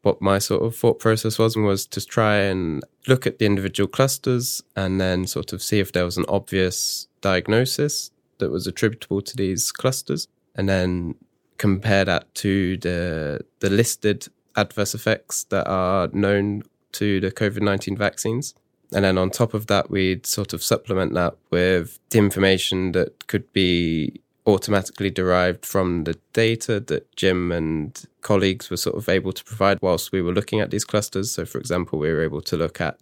what 0.00 0.22
my 0.22 0.38
sort 0.38 0.62
of 0.62 0.74
thought 0.74 0.98
process 0.98 1.38
was 1.38 1.58
was 1.58 1.86
to 1.88 2.00
try 2.06 2.36
and 2.36 2.82
look 3.06 3.26
at 3.26 3.38
the 3.38 3.44
individual 3.44 3.86
clusters 3.86 4.62
and 4.76 4.98
then 4.98 5.26
sort 5.26 5.52
of 5.52 5.62
see 5.62 5.78
if 5.78 5.92
there 5.92 6.06
was 6.06 6.16
an 6.16 6.24
obvious 6.26 7.06
diagnosis 7.20 8.10
that 8.38 8.50
was 8.50 8.66
attributable 8.66 9.22
to 9.22 9.36
these 9.36 9.72
clusters, 9.72 10.28
and 10.54 10.68
then 10.68 11.14
compare 11.58 12.04
that 12.04 12.34
to 12.34 12.76
the 12.78 13.40
the 13.60 13.70
listed 13.70 14.28
adverse 14.56 14.94
effects 14.94 15.44
that 15.44 15.66
are 15.66 16.08
known 16.12 16.62
to 16.92 17.20
the 17.20 17.30
COVID 17.30 17.62
nineteen 17.62 17.96
vaccines. 17.96 18.54
And 18.92 19.04
then 19.04 19.18
on 19.18 19.30
top 19.30 19.54
of 19.54 19.66
that, 19.66 19.90
we'd 19.90 20.24
sort 20.26 20.52
of 20.52 20.62
supplement 20.62 21.14
that 21.14 21.34
with 21.50 21.98
the 22.10 22.18
information 22.18 22.92
that 22.92 23.26
could 23.26 23.52
be 23.52 24.20
automatically 24.46 25.10
derived 25.10 25.64
from 25.64 26.04
the 26.04 26.16
data 26.32 26.78
that 26.78 27.16
Jim 27.16 27.50
and 27.50 28.04
colleagues 28.20 28.70
were 28.70 28.76
sort 28.76 28.96
of 28.96 29.08
able 29.08 29.32
to 29.32 29.42
provide 29.42 29.78
whilst 29.80 30.12
we 30.12 30.22
were 30.22 30.32
looking 30.32 30.60
at 30.60 30.70
these 30.70 30.84
clusters. 30.84 31.30
So, 31.32 31.44
for 31.44 31.58
example, 31.58 31.98
we 31.98 32.12
were 32.12 32.22
able 32.22 32.42
to 32.42 32.56
look 32.56 32.80
at 32.80 32.98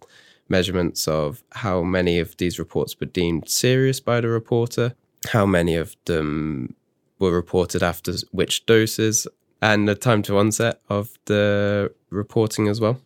measurements 0.49 1.07
of 1.07 1.43
how 1.51 1.83
many 1.83 2.19
of 2.19 2.37
these 2.37 2.59
reports 2.59 2.99
were 2.99 3.07
deemed 3.07 3.49
serious 3.49 3.99
by 3.99 4.21
the 4.21 4.29
reporter, 4.29 4.95
how 5.29 5.45
many 5.45 5.75
of 5.75 5.95
them 6.05 6.75
were 7.19 7.31
reported 7.31 7.83
after 7.83 8.13
which 8.31 8.65
doses, 8.65 9.27
and 9.61 9.87
the 9.87 9.95
time 9.95 10.21
to 10.23 10.37
onset 10.37 10.81
of 10.89 11.17
the 11.25 11.91
reporting 12.09 12.67
as 12.67 12.81
well. 12.81 12.99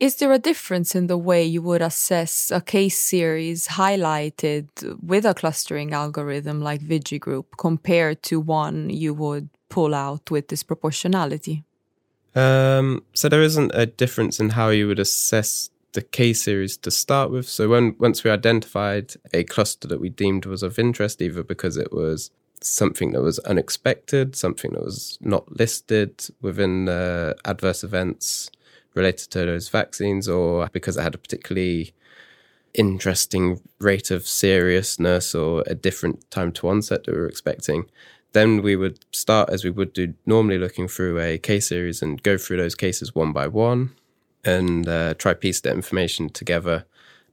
Is 0.00 0.16
there 0.16 0.32
a 0.32 0.38
difference 0.38 0.94
in 0.94 1.06
the 1.06 1.16
way 1.16 1.44
you 1.44 1.62
would 1.62 1.80
assess 1.80 2.50
a 2.50 2.60
case 2.60 2.98
series 2.98 3.68
highlighted 3.68 4.66
with 5.02 5.24
a 5.24 5.34
clustering 5.34 5.92
algorithm 5.92 6.60
like 6.60 6.80
VigiGroup 6.82 7.46
compared 7.56 8.22
to 8.24 8.40
one 8.40 8.90
you 8.90 9.14
would 9.14 9.48
pull 9.68 9.94
out 9.94 10.30
with 10.30 10.48
disproportionality? 10.48 11.64
Um, 12.34 13.04
so 13.14 13.28
there 13.28 13.42
isn't 13.42 13.70
a 13.74 13.86
difference 13.86 14.40
in 14.40 14.50
how 14.50 14.70
you 14.70 14.88
would 14.88 14.98
assess 14.98 15.70
the 15.94 16.02
case 16.02 16.42
series 16.42 16.76
to 16.76 16.90
start 16.90 17.30
with. 17.30 17.48
So 17.48 17.68
when 17.68 17.96
once 17.98 18.22
we 18.22 18.30
identified 18.30 19.14
a 19.32 19.44
cluster 19.44 19.88
that 19.88 20.00
we 20.00 20.10
deemed 20.10 20.44
was 20.44 20.62
of 20.62 20.78
interest, 20.78 21.22
either 21.22 21.42
because 21.42 21.76
it 21.76 21.92
was 21.92 22.30
something 22.60 23.12
that 23.12 23.22
was 23.22 23.38
unexpected, 23.40 24.36
something 24.36 24.72
that 24.72 24.82
was 24.82 25.18
not 25.20 25.58
listed 25.58 26.28
within 26.40 26.84
the 26.86 27.36
adverse 27.44 27.82
events 27.84 28.50
related 28.94 29.30
to 29.30 29.46
those 29.46 29.68
vaccines, 29.68 30.28
or 30.28 30.68
because 30.72 30.96
it 30.96 31.02
had 31.02 31.14
a 31.14 31.18
particularly 31.18 31.94
interesting 32.74 33.60
rate 33.78 34.10
of 34.10 34.26
seriousness 34.26 35.34
or 35.34 35.62
a 35.66 35.74
different 35.76 36.28
time 36.30 36.50
to 36.50 36.68
onset 36.68 37.04
that 37.04 37.12
we 37.12 37.20
were 37.20 37.28
expecting, 37.28 37.84
then 38.32 38.62
we 38.62 38.74
would 38.74 38.98
start 39.14 39.48
as 39.50 39.62
we 39.62 39.70
would 39.70 39.92
do 39.92 40.12
normally 40.26 40.58
looking 40.58 40.88
through 40.88 41.20
a 41.20 41.38
case 41.38 41.68
series 41.68 42.02
and 42.02 42.22
go 42.24 42.36
through 42.36 42.56
those 42.56 42.74
cases 42.74 43.14
one 43.14 43.32
by 43.32 43.46
one 43.46 43.94
and 44.44 44.88
uh, 44.88 45.14
try 45.14 45.34
piece 45.34 45.60
the 45.60 45.70
information 45.70 46.28
together 46.28 46.84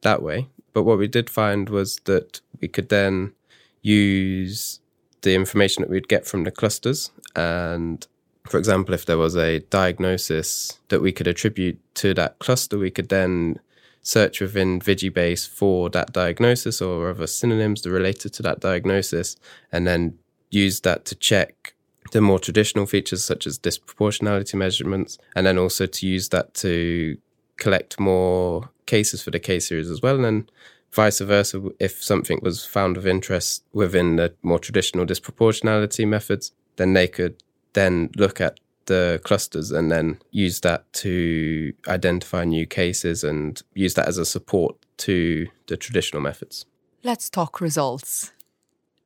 that 0.02 0.22
way. 0.22 0.48
But 0.74 0.84
what 0.84 0.98
we 0.98 1.08
did 1.08 1.30
find 1.30 1.70
was 1.70 1.98
that 2.06 2.42
we 2.62 2.68
could 2.68 2.90
then 2.90 3.34
use 3.82 4.80
the 5.22 5.36
information 5.36 5.82
that 5.82 5.90
we'd 5.90 6.08
get 6.08 6.26
from 6.26 6.44
the 6.44 6.52
clusters 6.52 7.12
and 7.36 8.08
for 8.48 8.58
example, 8.58 8.94
if 8.94 9.06
there 9.06 9.18
was 9.18 9.36
a 9.38 9.60
diagnosis 9.60 10.80
that 10.90 11.02
we 11.02 11.12
could 11.12 11.28
attribute 11.28 11.80
to 11.96 12.14
that 12.16 12.40
cluster, 12.40 12.78
we 12.78 12.92
could 12.92 13.10
then 13.10 13.60
search 14.02 14.42
within 14.42 14.80
Vigibase 14.80 15.48
for 15.48 15.90
that 15.92 16.12
diagnosis 16.12 16.82
or 16.82 17.12
other 17.12 17.28
synonyms 17.28 17.84
that 17.84 17.92
related 17.92 18.34
to 18.34 18.44
that 18.44 18.60
diagnosis, 18.60 19.36
and 19.72 19.86
then 19.86 20.18
use 20.50 20.82
that 20.82 21.06
to 21.06 21.16
check 21.16 21.74
the 22.12 22.22
more 22.22 22.40
traditional 22.40 22.86
features 22.86 23.24
such 23.24 23.48
as 23.48 23.60
disproportionality 23.60 24.56
measurements, 24.56 25.18
and 25.36 25.46
then 25.46 25.58
also 25.58 25.86
to 25.86 26.08
use 26.08 26.30
that 26.30 26.54
to 26.56 27.18
collect 27.58 28.00
more 28.00 28.70
cases 28.86 29.22
for 29.22 29.32
the 29.32 29.40
case 29.40 29.70
series 29.70 29.90
as 29.90 30.02
well. 30.02 30.16
And 30.16 30.26
then 30.26 30.50
vice 30.92 31.20
versa, 31.20 31.62
if 31.80 32.04
something 32.04 32.40
was 32.42 32.66
found 32.66 32.98
of 32.98 33.08
interest 33.08 33.64
within 33.74 34.18
the 34.18 34.34
more 34.42 34.60
traditional 34.60 35.06
disproportionality 35.06 36.08
methods, 36.08 36.52
then 36.76 36.94
they 36.94 37.08
could 37.08 37.42
then 37.74 38.10
look 38.16 38.42
at 38.42 38.60
the 38.86 39.22
clusters 39.24 39.72
and 39.72 39.92
then 39.92 40.20
use 40.32 40.60
that 40.62 40.92
to 40.92 41.72
identify 41.88 42.44
new 42.44 42.66
cases 42.66 43.24
and 43.24 43.62
use 43.74 43.94
that 43.94 44.08
as 44.08 44.18
a 44.18 44.26
support 44.26 44.76
to 44.98 45.48
the 45.68 45.78
traditional 45.78 46.22
methods. 46.22 46.66
Let's 47.04 47.30
talk 47.30 47.62
results. 47.62 48.32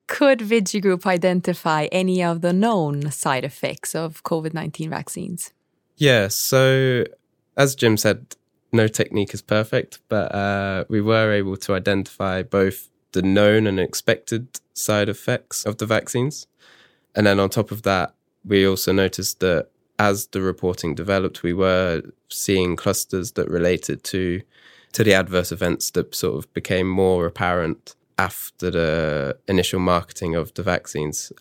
Could 0.08 0.40
VigiGroup 0.40 1.06
identify 1.06 1.86
any 1.92 2.24
of 2.24 2.42
the 2.42 2.54
known 2.54 3.12
side 3.12 3.44
effects 3.44 3.96
of 3.96 4.24
COVID 4.24 4.54
19 4.54 4.90
vaccines? 4.90 5.52
Yeah, 5.98 6.28
so 6.28 7.06
as 7.58 7.76
Jim 7.76 7.98
said, 7.98 8.36
no 8.72 8.88
technique 8.88 9.34
is 9.34 9.42
perfect, 9.42 10.00
but 10.10 10.34
uh, 10.36 10.86
we 10.90 11.02
were 11.02 11.32
able 11.32 11.58
to 11.58 11.74
identify 11.74 12.44
both 12.44 12.90
the 13.14 13.22
known 13.22 13.66
and 13.66 13.80
expected 13.80 14.60
side 14.74 15.10
effects 15.10 15.66
of 15.66 15.78
the 15.78 15.86
vaccines. 15.86 16.48
And 17.16 17.26
then 17.26 17.40
on 17.40 17.50
top 17.50 17.72
of 17.72 17.84
that, 17.84 18.14
we 18.44 18.68
also 18.68 18.92
noticed 18.92 19.40
that 19.40 19.70
as 19.98 20.28
the 20.28 20.42
reporting 20.42 20.94
developed, 20.94 21.42
we 21.42 21.54
were 21.54 22.04
seeing 22.30 22.76
clusters 22.76 23.32
that 23.34 23.50
related 23.50 24.04
to 24.04 24.42
to 24.92 25.04
the 25.04 25.14
adverse 25.14 25.52
events 25.52 25.92
that 25.92 26.16
sort 26.16 26.38
of 26.38 26.54
became 26.54 26.88
more 26.88 27.26
apparent 27.26 27.96
after 28.18 28.72
the 28.72 29.38
initial 29.48 29.80
marketing 29.80 30.36
of 30.36 30.54
the 30.54 30.64
vaccines. 30.64 31.32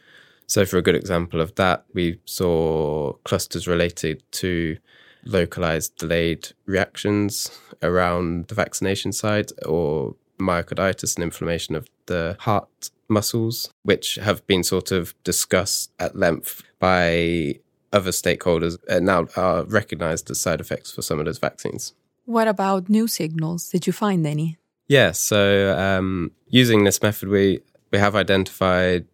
So, 0.46 0.64
for 0.66 0.76
a 0.76 0.82
good 0.82 0.96
example 0.96 1.40
of 1.40 1.54
that, 1.54 1.84
we 1.94 2.20
saw 2.24 3.12
clusters 3.24 3.66
related 3.66 4.22
to 4.32 4.76
localized 5.24 5.96
delayed 5.96 6.52
reactions 6.66 7.50
around 7.82 8.48
the 8.48 8.54
vaccination 8.54 9.12
site 9.12 9.52
or 9.64 10.14
myocarditis 10.38 11.16
and 11.16 11.24
inflammation 11.24 11.74
of 11.74 11.88
the 12.06 12.36
heart 12.40 12.90
muscles, 13.08 13.70
which 13.82 14.16
have 14.16 14.46
been 14.46 14.62
sort 14.62 14.90
of 14.90 15.14
discussed 15.24 15.90
at 15.98 16.16
length 16.16 16.62
by 16.78 17.58
other 17.92 18.10
stakeholders 18.10 18.76
and 18.88 19.06
now 19.06 19.26
are 19.36 19.64
recognized 19.64 20.30
as 20.30 20.40
side 20.40 20.60
effects 20.60 20.90
for 20.90 21.02
some 21.02 21.18
of 21.18 21.24
those 21.24 21.38
vaccines. 21.38 21.94
What 22.24 22.48
about 22.48 22.88
new 22.88 23.06
signals? 23.06 23.68
Did 23.68 23.86
you 23.86 23.92
find 23.92 24.26
any? 24.26 24.58
Yeah, 24.86 25.12
so 25.12 25.76
um, 25.78 26.32
using 26.48 26.84
this 26.84 27.02
method, 27.02 27.28
we, 27.28 27.60
we 27.90 27.98
have 27.98 28.14
identified 28.14 29.06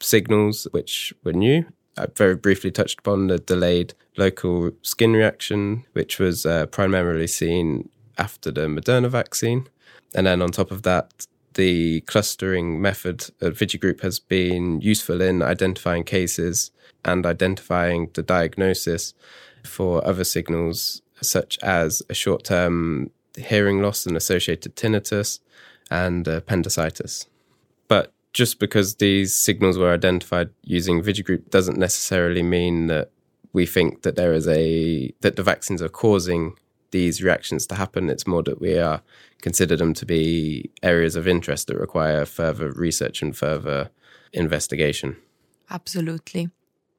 signals 0.00 0.66
which 0.70 1.12
were 1.24 1.32
new. 1.32 1.66
I 1.98 2.06
very 2.16 2.36
briefly 2.36 2.70
touched 2.70 3.00
upon 3.00 3.26
the 3.26 3.38
delayed 3.38 3.94
local 4.16 4.70
skin 4.82 5.12
reaction, 5.12 5.84
which 5.92 6.18
was 6.18 6.46
uh, 6.46 6.66
primarily 6.66 7.26
seen 7.26 7.88
after 8.18 8.50
the 8.50 8.62
Moderna 8.62 9.08
vaccine. 9.08 9.66
And 10.14 10.26
then 10.26 10.42
on 10.42 10.50
top 10.50 10.70
of 10.70 10.82
that, 10.82 11.26
the 11.54 12.02
clustering 12.02 12.80
method 12.80 13.24
at 13.40 13.54
Vigigroup 13.54 14.02
has 14.02 14.20
been 14.20 14.80
useful 14.80 15.20
in 15.20 15.42
identifying 15.42 16.04
cases 16.04 16.70
and 17.04 17.26
identifying 17.26 18.10
the 18.14 18.22
diagnosis 18.22 19.14
for 19.64 20.06
other 20.06 20.24
signals, 20.24 21.02
such 21.20 21.58
as 21.62 22.02
a 22.08 22.14
short 22.14 22.44
term 22.44 23.10
hearing 23.40 23.82
loss 23.82 24.06
and 24.06 24.16
associated 24.16 24.76
tinnitus 24.76 25.40
and 25.90 26.26
uh, 26.28 26.32
appendicitis. 26.32 27.26
But 27.88 28.12
just 28.32 28.60
because 28.60 28.96
these 28.96 29.34
signals 29.34 29.78
were 29.78 29.92
identified 29.92 30.50
using 30.62 31.02
Vigigroup 31.02 31.50
doesn't 31.50 31.78
necessarily 31.78 32.42
mean 32.42 32.86
that 32.86 33.10
we 33.52 33.66
think 33.66 34.02
that 34.02 34.16
there 34.16 34.32
is 34.32 34.46
a 34.46 35.12
that 35.20 35.36
the 35.36 35.42
vaccines 35.42 35.82
are 35.82 35.88
causing 35.88 36.56
these 36.92 37.22
reactions 37.22 37.66
to 37.66 37.74
happen. 37.74 38.08
It's 38.08 38.26
more 38.26 38.42
that 38.44 38.60
we 38.60 38.78
are 38.78 39.02
consider 39.42 39.76
them 39.76 39.94
to 39.94 40.06
be 40.06 40.70
areas 40.82 41.16
of 41.16 41.26
interest 41.26 41.66
that 41.66 41.78
require 41.78 42.24
further 42.24 42.70
research 42.72 43.22
and 43.22 43.36
further 43.36 43.90
investigation. 44.32 45.16
Absolutely. 45.70 46.50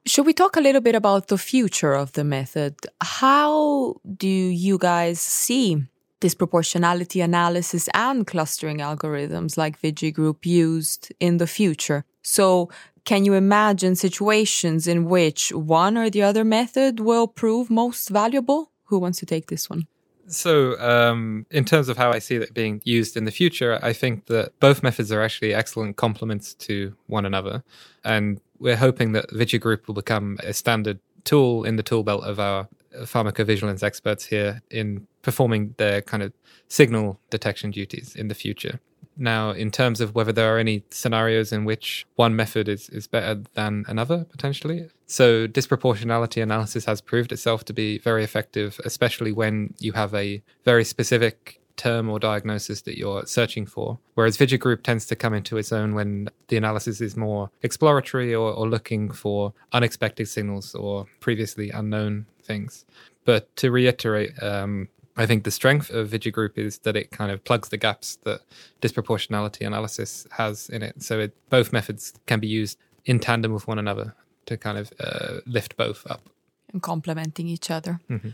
Should 0.04 0.26
we 0.26 0.32
talk 0.32 0.56
a 0.56 0.60
little 0.60 0.80
bit 0.80 0.96
about 0.96 1.28
the 1.28 1.38
future 1.38 1.94
of 1.94 2.12
the 2.12 2.24
method? 2.24 2.74
How 3.00 4.00
do 4.16 4.28
you 4.28 4.76
guys 4.76 5.20
see 5.20 5.84
disproportionality 6.22 7.22
analysis 7.22 7.88
and 7.92 8.26
clustering 8.26 8.78
algorithms 8.78 9.56
like 9.56 9.80
Vigigroup 9.80 10.46
used 10.46 11.12
in 11.20 11.36
the 11.36 11.46
future? 11.46 12.04
So, 12.22 12.70
can 13.04 13.24
you 13.24 13.34
imagine 13.34 13.96
situations 13.96 14.86
in 14.86 15.06
which 15.06 15.50
one 15.50 15.98
or 15.98 16.08
the 16.08 16.22
other 16.22 16.44
method 16.44 17.00
will 17.00 17.26
prove 17.26 17.68
most 17.68 18.08
valuable? 18.08 18.70
Who 18.84 18.98
wants 19.00 19.18
to 19.18 19.26
take 19.26 19.48
this 19.48 19.68
one? 19.68 19.88
So, 20.28 20.78
um, 20.80 21.46
in 21.50 21.64
terms 21.64 21.88
of 21.88 21.96
how 21.96 22.10
I 22.12 22.20
see 22.20 22.36
it 22.36 22.54
being 22.54 22.80
used 22.84 23.16
in 23.16 23.24
the 23.24 23.32
future, 23.32 23.78
I 23.82 23.92
think 23.92 24.26
that 24.26 24.58
both 24.60 24.82
methods 24.82 25.10
are 25.10 25.20
actually 25.20 25.52
excellent 25.52 25.96
complements 25.96 26.54
to 26.66 26.94
one 27.06 27.26
another. 27.26 27.64
And 28.04 28.40
we're 28.58 28.76
hoping 28.76 29.12
that 29.12 29.28
Vigigroup 29.30 29.86
will 29.86 29.94
become 29.94 30.38
a 30.44 30.52
standard 30.52 31.00
tool 31.24 31.64
in 31.64 31.76
the 31.76 31.82
tool 31.82 32.04
belt 32.04 32.24
of 32.24 32.38
our 32.38 32.68
pharmacovigilance 33.00 33.82
experts 33.82 34.24
here 34.26 34.62
in 34.70 35.06
performing 35.22 35.74
their 35.78 36.02
kind 36.02 36.22
of 36.22 36.32
signal 36.68 37.20
detection 37.30 37.70
duties 37.70 38.14
in 38.14 38.28
the 38.28 38.34
future. 38.34 38.80
Now, 39.16 39.50
in 39.50 39.70
terms 39.70 40.00
of 40.00 40.14
whether 40.14 40.32
there 40.32 40.54
are 40.54 40.58
any 40.58 40.84
scenarios 40.90 41.52
in 41.52 41.64
which 41.64 42.06
one 42.16 42.34
method 42.34 42.68
is, 42.68 42.88
is 42.88 43.06
better 43.06 43.42
than 43.54 43.84
another, 43.86 44.24
potentially. 44.24 44.88
So, 45.06 45.46
disproportionality 45.46 46.42
analysis 46.42 46.86
has 46.86 47.02
proved 47.02 47.30
itself 47.30 47.64
to 47.66 47.74
be 47.74 47.98
very 47.98 48.24
effective, 48.24 48.80
especially 48.84 49.32
when 49.32 49.74
you 49.78 49.92
have 49.92 50.14
a 50.14 50.42
very 50.64 50.84
specific 50.84 51.60
term 51.76 52.08
or 52.08 52.18
diagnosis 52.18 52.82
that 52.82 52.98
you're 52.98 53.26
searching 53.26 53.66
for. 53.66 53.98
Whereas 54.14 54.36
Vigigroup 54.36 54.82
tends 54.82 55.06
to 55.06 55.16
come 55.16 55.34
into 55.34 55.56
its 55.56 55.72
own 55.72 55.94
when 55.94 56.28
the 56.48 56.56
analysis 56.56 57.00
is 57.00 57.16
more 57.16 57.50
exploratory 57.62 58.34
or, 58.34 58.52
or 58.52 58.68
looking 58.68 59.10
for 59.10 59.52
unexpected 59.72 60.28
signals 60.28 60.74
or 60.74 61.06
previously 61.20 61.70
unknown 61.70 62.26
things. 62.42 62.84
But 63.24 63.54
to 63.56 63.70
reiterate, 63.70 64.40
um, 64.42 64.88
I 65.16 65.26
think 65.26 65.44
the 65.44 65.50
strength 65.50 65.90
of 65.90 66.08
Vigigroup 66.08 66.56
is 66.56 66.78
that 66.78 66.96
it 66.96 67.10
kind 67.10 67.30
of 67.30 67.44
plugs 67.44 67.68
the 67.68 67.76
gaps 67.76 68.18
that 68.24 68.40
disproportionality 68.80 69.66
analysis 69.66 70.26
has 70.32 70.68
in 70.68 70.82
it. 70.82 71.02
So 71.02 71.20
it, 71.20 71.50
both 71.50 71.72
methods 71.72 72.14
can 72.26 72.40
be 72.40 72.48
used 72.48 72.78
in 73.04 73.18
tandem 73.18 73.52
with 73.52 73.66
one 73.66 73.78
another 73.78 74.14
to 74.46 74.56
kind 74.56 74.78
of 74.78 74.92
uh, 74.98 75.40
lift 75.46 75.76
both 75.76 76.06
up. 76.10 76.28
And 76.72 76.82
complementing 76.82 77.48
each 77.48 77.70
other. 77.70 78.00
Mm-hmm. 78.08 78.30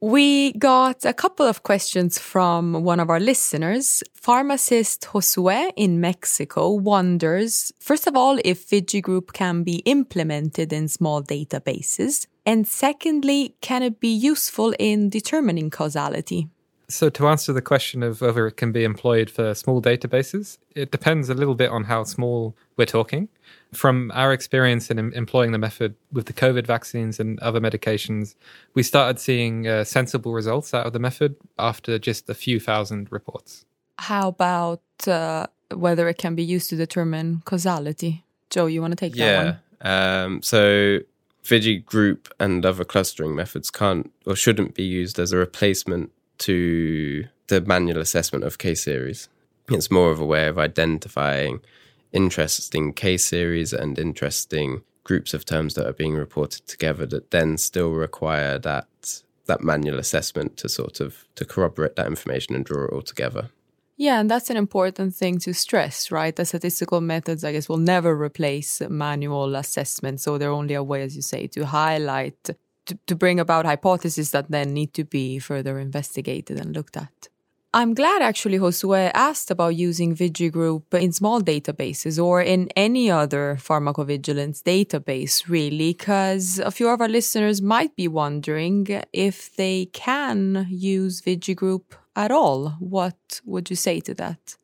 We 0.00 0.52
got 0.52 1.04
a 1.06 1.14
couple 1.14 1.46
of 1.46 1.62
questions 1.62 2.18
from 2.18 2.84
one 2.84 3.00
of 3.00 3.08
our 3.08 3.20
listeners. 3.20 4.02
Pharmacist 4.14 5.02
Josue 5.02 5.72
in 5.74 6.00
Mexico 6.00 6.70
wonders, 6.70 7.72
first 7.78 8.06
of 8.06 8.14
all, 8.14 8.38
if 8.44 8.68
Vigigroup 8.68 9.32
can 9.32 9.62
be 9.62 9.76
implemented 9.86 10.72
in 10.72 10.88
small 10.88 11.22
databases. 11.22 12.26
And 12.46 12.66
secondly, 12.66 13.56
can 13.60 13.82
it 13.82 13.98
be 13.98 14.08
useful 14.08 14.72
in 14.78 15.10
determining 15.10 15.68
causality? 15.68 16.48
So, 16.88 17.10
to 17.10 17.26
answer 17.26 17.52
the 17.52 17.60
question 17.60 18.04
of 18.04 18.20
whether 18.20 18.46
it 18.46 18.56
can 18.56 18.70
be 18.70 18.84
employed 18.84 19.28
for 19.28 19.54
small 19.54 19.82
databases, 19.82 20.58
it 20.76 20.92
depends 20.92 21.28
a 21.28 21.34
little 21.34 21.56
bit 21.56 21.70
on 21.70 21.82
how 21.84 22.04
small 22.04 22.56
we're 22.76 22.86
talking. 22.86 23.28
From 23.74 24.12
our 24.14 24.32
experience 24.32 24.88
in 24.88 24.98
employing 24.98 25.50
the 25.50 25.58
method 25.58 25.96
with 26.12 26.26
the 26.26 26.32
COVID 26.32 26.64
vaccines 26.64 27.18
and 27.18 27.40
other 27.40 27.60
medications, 27.60 28.36
we 28.74 28.84
started 28.84 29.18
seeing 29.18 29.66
uh, 29.66 29.82
sensible 29.82 30.32
results 30.32 30.72
out 30.72 30.86
of 30.86 30.92
the 30.92 31.00
method 31.00 31.34
after 31.58 31.98
just 31.98 32.30
a 32.30 32.34
few 32.34 32.60
thousand 32.60 33.10
reports. 33.10 33.64
How 33.98 34.28
about 34.28 34.82
uh, 35.08 35.48
whether 35.74 36.08
it 36.08 36.18
can 36.18 36.36
be 36.36 36.44
used 36.44 36.70
to 36.70 36.76
determine 36.76 37.42
causality? 37.44 38.24
Joe, 38.48 38.66
you 38.66 38.80
want 38.80 38.92
to 38.92 38.96
take 38.96 39.16
yeah. 39.16 39.26
that 39.26 39.44
one? 39.44 39.60
Um, 39.80 40.42
so, 40.42 41.00
Vigigroup 41.46 42.28
and 42.40 42.66
other 42.66 42.84
clustering 42.84 43.36
methods 43.36 43.70
can't 43.70 44.12
or 44.26 44.34
shouldn't 44.34 44.74
be 44.74 44.82
used 44.82 45.18
as 45.18 45.32
a 45.32 45.36
replacement 45.36 46.10
to 46.38 47.28
the 47.46 47.60
manual 47.60 48.00
assessment 48.00 48.44
of 48.44 48.58
case 48.58 48.82
series. 48.82 49.28
It's 49.70 49.90
more 49.90 50.10
of 50.10 50.18
a 50.18 50.26
way 50.26 50.48
of 50.48 50.58
identifying 50.58 51.60
interesting 52.12 52.92
case 52.92 53.24
series 53.24 53.72
and 53.72 53.98
interesting 53.98 54.82
groups 55.04 55.34
of 55.34 55.44
terms 55.44 55.74
that 55.74 55.86
are 55.86 55.92
being 55.92 56.14
reported 56.14 56.66
together 56.66 57.06
that 57.06 57.30
then 57.30 57.56
still 57.56 57.92
require 57.92 58.58
that 58.58 59.22
that 59.46 59.62
manual 59.62 60.00
assessment 60.00 60.56
to 60.56 60.68
sort 60.68 60.98
of 60.98 61.24
to 61.36 61.44
corroborate 61.44 61.94
that 61.94 62.08
information 62.08 62.56
and 62.56 62.64
draw 62.64 62.86
it 62.86 62.92
all 62.92 63.02
together. 63.02 63.50
Yeah, 63.98 64.20
and 64.20 64.30
that's 64.30 64.50
an 64.50 64.58
important 64.58 65.14
thing 65.14 65.38
to 65.40 65.54
stress, 65.54 66.10
right? 66.10 66.36
The 66.36 66.44
statistical 66.44 67.00
methods, 67.00 67.44
I 67.44 67.52
guess, 67.52 67.68
will 67.68 67.78
never 67.78 68.14
replace 68.14 68.82
manual 68.82 69.56
assessment. 69.56 70.20
So 70.20 70.36
they're 70.36 70.50
only 70.50 70.74
a 70.74 70.82
way, 70.82 71.02
as 71.02 71.16
you 71.16 71.22
say, 71.22 71.46
to 71.48 71.64
highlight 71.64 72.50
to, 72.86 72.98
to 73.06 73.16
bring 73.16 73.40
about 73.40 73.64
hypotheses 73.64 74.30
that 74.32 74.50
then 74.50 74.74
need 74.74 74.92
to 74.94 75.04
be 75.04 75.38
further 75.38 75.78
investigated 75.78 76.58
and 76.58 76.74
looked 76.74 76.96
at. 76.96 77.28
I'm 77.74 77.92
glad 77.94 78.22
actually 78.22 78.58
Josue 78.58 79.10
asked 79.12 79.50
about 79.50 79.76
using 79.76 80.16
Vigigroup 80.16 80.94
in 80.94 81.12
small 81.12 81.42
databases 81.42 82.22
or 82.22 82.40
in 82.40 82.70
any 82.74 83.10
other 83.10 83.58
pharmacovigilance 83.60 84.62
database, 84.62 85.46
really, 85.48 85.92
because 85.92 86.58
a 86.58 86.70
few 86.70 86.88
of 86.88 87.00
our 87.00 87.08
listeners 87.08 87.60
might 87.60 87.94
be 87.94 88.08
wondering 88.08 89.02
if 89.12 89.54
they 89.56 89.86
can 89.92 90.66
use 90.70 91.20
Vigigroup 91.20 91.82
at 92.16 92.30
all. 92.32 92.70
What 92.80 93.40
would 93.44 93.70
you 93.70 93.76
say 93.76 94.00
to 94.00 94.14
that? 94.14 94.56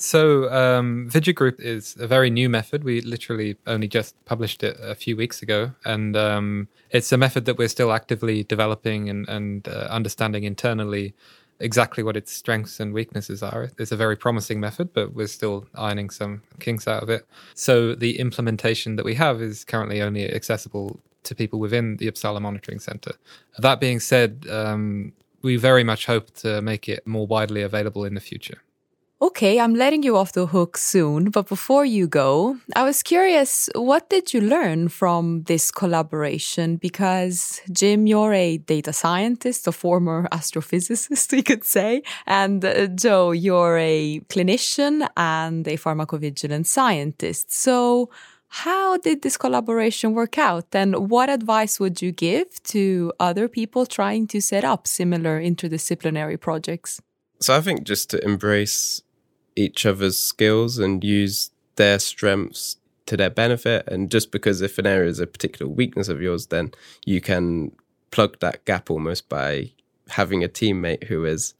So, 0.00 0.48
um, 0.52 1.10
Vigigroup 1.10 1.60
is 1.60 1.96
a 1.98 2.06
very 2.06 2.30
new 2.30 2.48
method. 2.48 2.84
We 2.84 3.00
literally 3.00 3.56
only 3.66 3.88
just 3.88 4.14
published 4.26 4.62
it 4.62 4.76
a 4.80 4.94
few 4.94 5.16
weeks 5.16 5.42
ago. 5.42 5.72
And 5.84 6.16
um, 6.16 6.68
it's 6.90 7.10
a 7.10 7.16
method 7.16 7.46
that 7.46 7.58
we're 7.58 7.68
still 7.68 7.92
actively 7.92 8.44
developing 8.44 9.10
and, 9.10 9.28
and 9.28 9.66
uh, 9.66 9.88
understanding 9.90 10.44
internally 10.44 11.14
exactly 11.60 12.04
what 12.04 12.16
its 12.16 12.32
strengths 12.32 12.78
and 12.78 12.94
weaknesses 12.94 13.42
are. 13.42 13.70
It's 13.76 13.90
a 13.90 13.96
very 13.96 14.16
promising 14.16 14.60
method, 14.60 14.92
but 14.92 15.14
we're 15.14 15.26
still 15.26 15.66
ironing 15.74 16.10
some 16.10 16.42
kinks 16.60 16.86
out 16.86 17.02
of 17.02 17.10
it. 17.10 17.26
So, 17.54 17.96
the 17.96 18.20
implementation 18.20 18.94
that 18.96 19.04
we 19.04 19.14
have 19.16 19.42
is 19.42 19.64
currently 19.64 20.00
only 20.00 20.32
accessible 20.32 21.00
to 21.24 21.34
people 21.34 21.58
within 21.58 21.96
the 21.96 22.06
Uppsala 22.06 22.40
Monitoring 22.40 22.78
Center. 22.78 23.14
That 23.58 23.80
being 23.80 23.98
said, 23.98 24.46
um, 24.48 25.12
we 25.42 25.56
very 25.56 25.84
much 25.84 26.06
hope 26.06 26.32
to 26.36 26.60
make 26.62 26.88
it 26.88 27.06
more 27.06 27.26
widely 27.26 27.62
available 27.62 28.04
in 28.04 28.14
the 28.14 28.20
future. 28.20 28.58
Okay, 29.20 29.58
I'm 29.58 29.74
letting 29.74 30.04
you 30.04 30.16
off 30.16 30.30
the 30.30 30.46
hook 30.46 30.76
soon, 30.76 31.30
but 31.30 31.48
before 31.48 31.84
you 31.84 32.06
go, 32.06 32.56
I 32.76 32.84
was 32.84 33.02
curious, 33.02 33.68
what 33.74 34.08
did 34.08 34.32
you 34.32 34.40
learn 34.40 34.90
from 34.90 35.42
this 35.42 35.72
collaboration? 35.72 36.76
Because 36.76 37.60
Jim, 37.72 38.06
you're 38.06 38.32
a 38.32 38.58
data 38.58 38.92
scientist, 38.92 39.66
a 39.66 39.72
former 39.72 40.28
astrophysicist, 40.32 41.32
we 41.32 41.42
could 41.42 41.64
say, 41.64 42.02
and 42.28 42.64
uh, 42.64 42.86
Joe, 42.86 43.32
you're 43.32 43.76
a 43.78 44.20
clinician 44.28 45.08
and 45.16 45.66
a 45.66 45.76
pharmacovigilance 45.76 46.66
scientist. 46.66 47.52
So, 47.52 48.10
how 48.48 48.96
did 48.96 49.22
this 49.22 49.36
collaboration 49.36 50.14
work 50.14 50.38
out? 50.38 50.66
And 50.72 51.10
what 51.10 51.28
advice 51.28 51.78
would 51.78 52.00
you 52.00 52.12
give 52.12 52.62
to 52.64 53.12
other 53.20 53.46
people 53.48 53.86
trying 53.86 54.26
to 54.28 54.40
set 54.40 54.64
up 54.64 54.86
similar 54.86 55.40
interdisciplinary 55.40 56.40
projects? 56.40 57.00
So 57.40 57.54
I 57.56 57.60
think 57.60 57.84
just 57.84 58.10
to 58.10 58.24
embrace 58.24 59.02
each 59.54 59.84
other's 59.84 60.18
skills 60.18 60.78
and 60.78 61.04
use 61.04 61.50
their 61.76 61.98
strengths 61.98 62.76
to 63.06 63.16
their 63.16 63.30
benefit. 63.30 63.86
And 63.88 64.10
just 64.10 64.30
because 64.30 64.60
if 64.62 64.78
an 64.78 64.86
area 64.86 65.10
is 65.10 65.20
a 65.20 65.26
particular 65.26 65.70
weakness 65.70 66.08
of 66.08 66.22
yours, 66.22 66.46
then 66.46 66.72
you 67.04 67.20
can 67.20 67.72
plug 68.10 68.38
that 68.40 68.64
gap 68.64 68.90
almost 68.90 69.28
by 69.28 69.72
having 70.08 70.42
a 70.42 70.48
teammate 70.48 71.04
who 71.04 71.24
is 71.24 71.54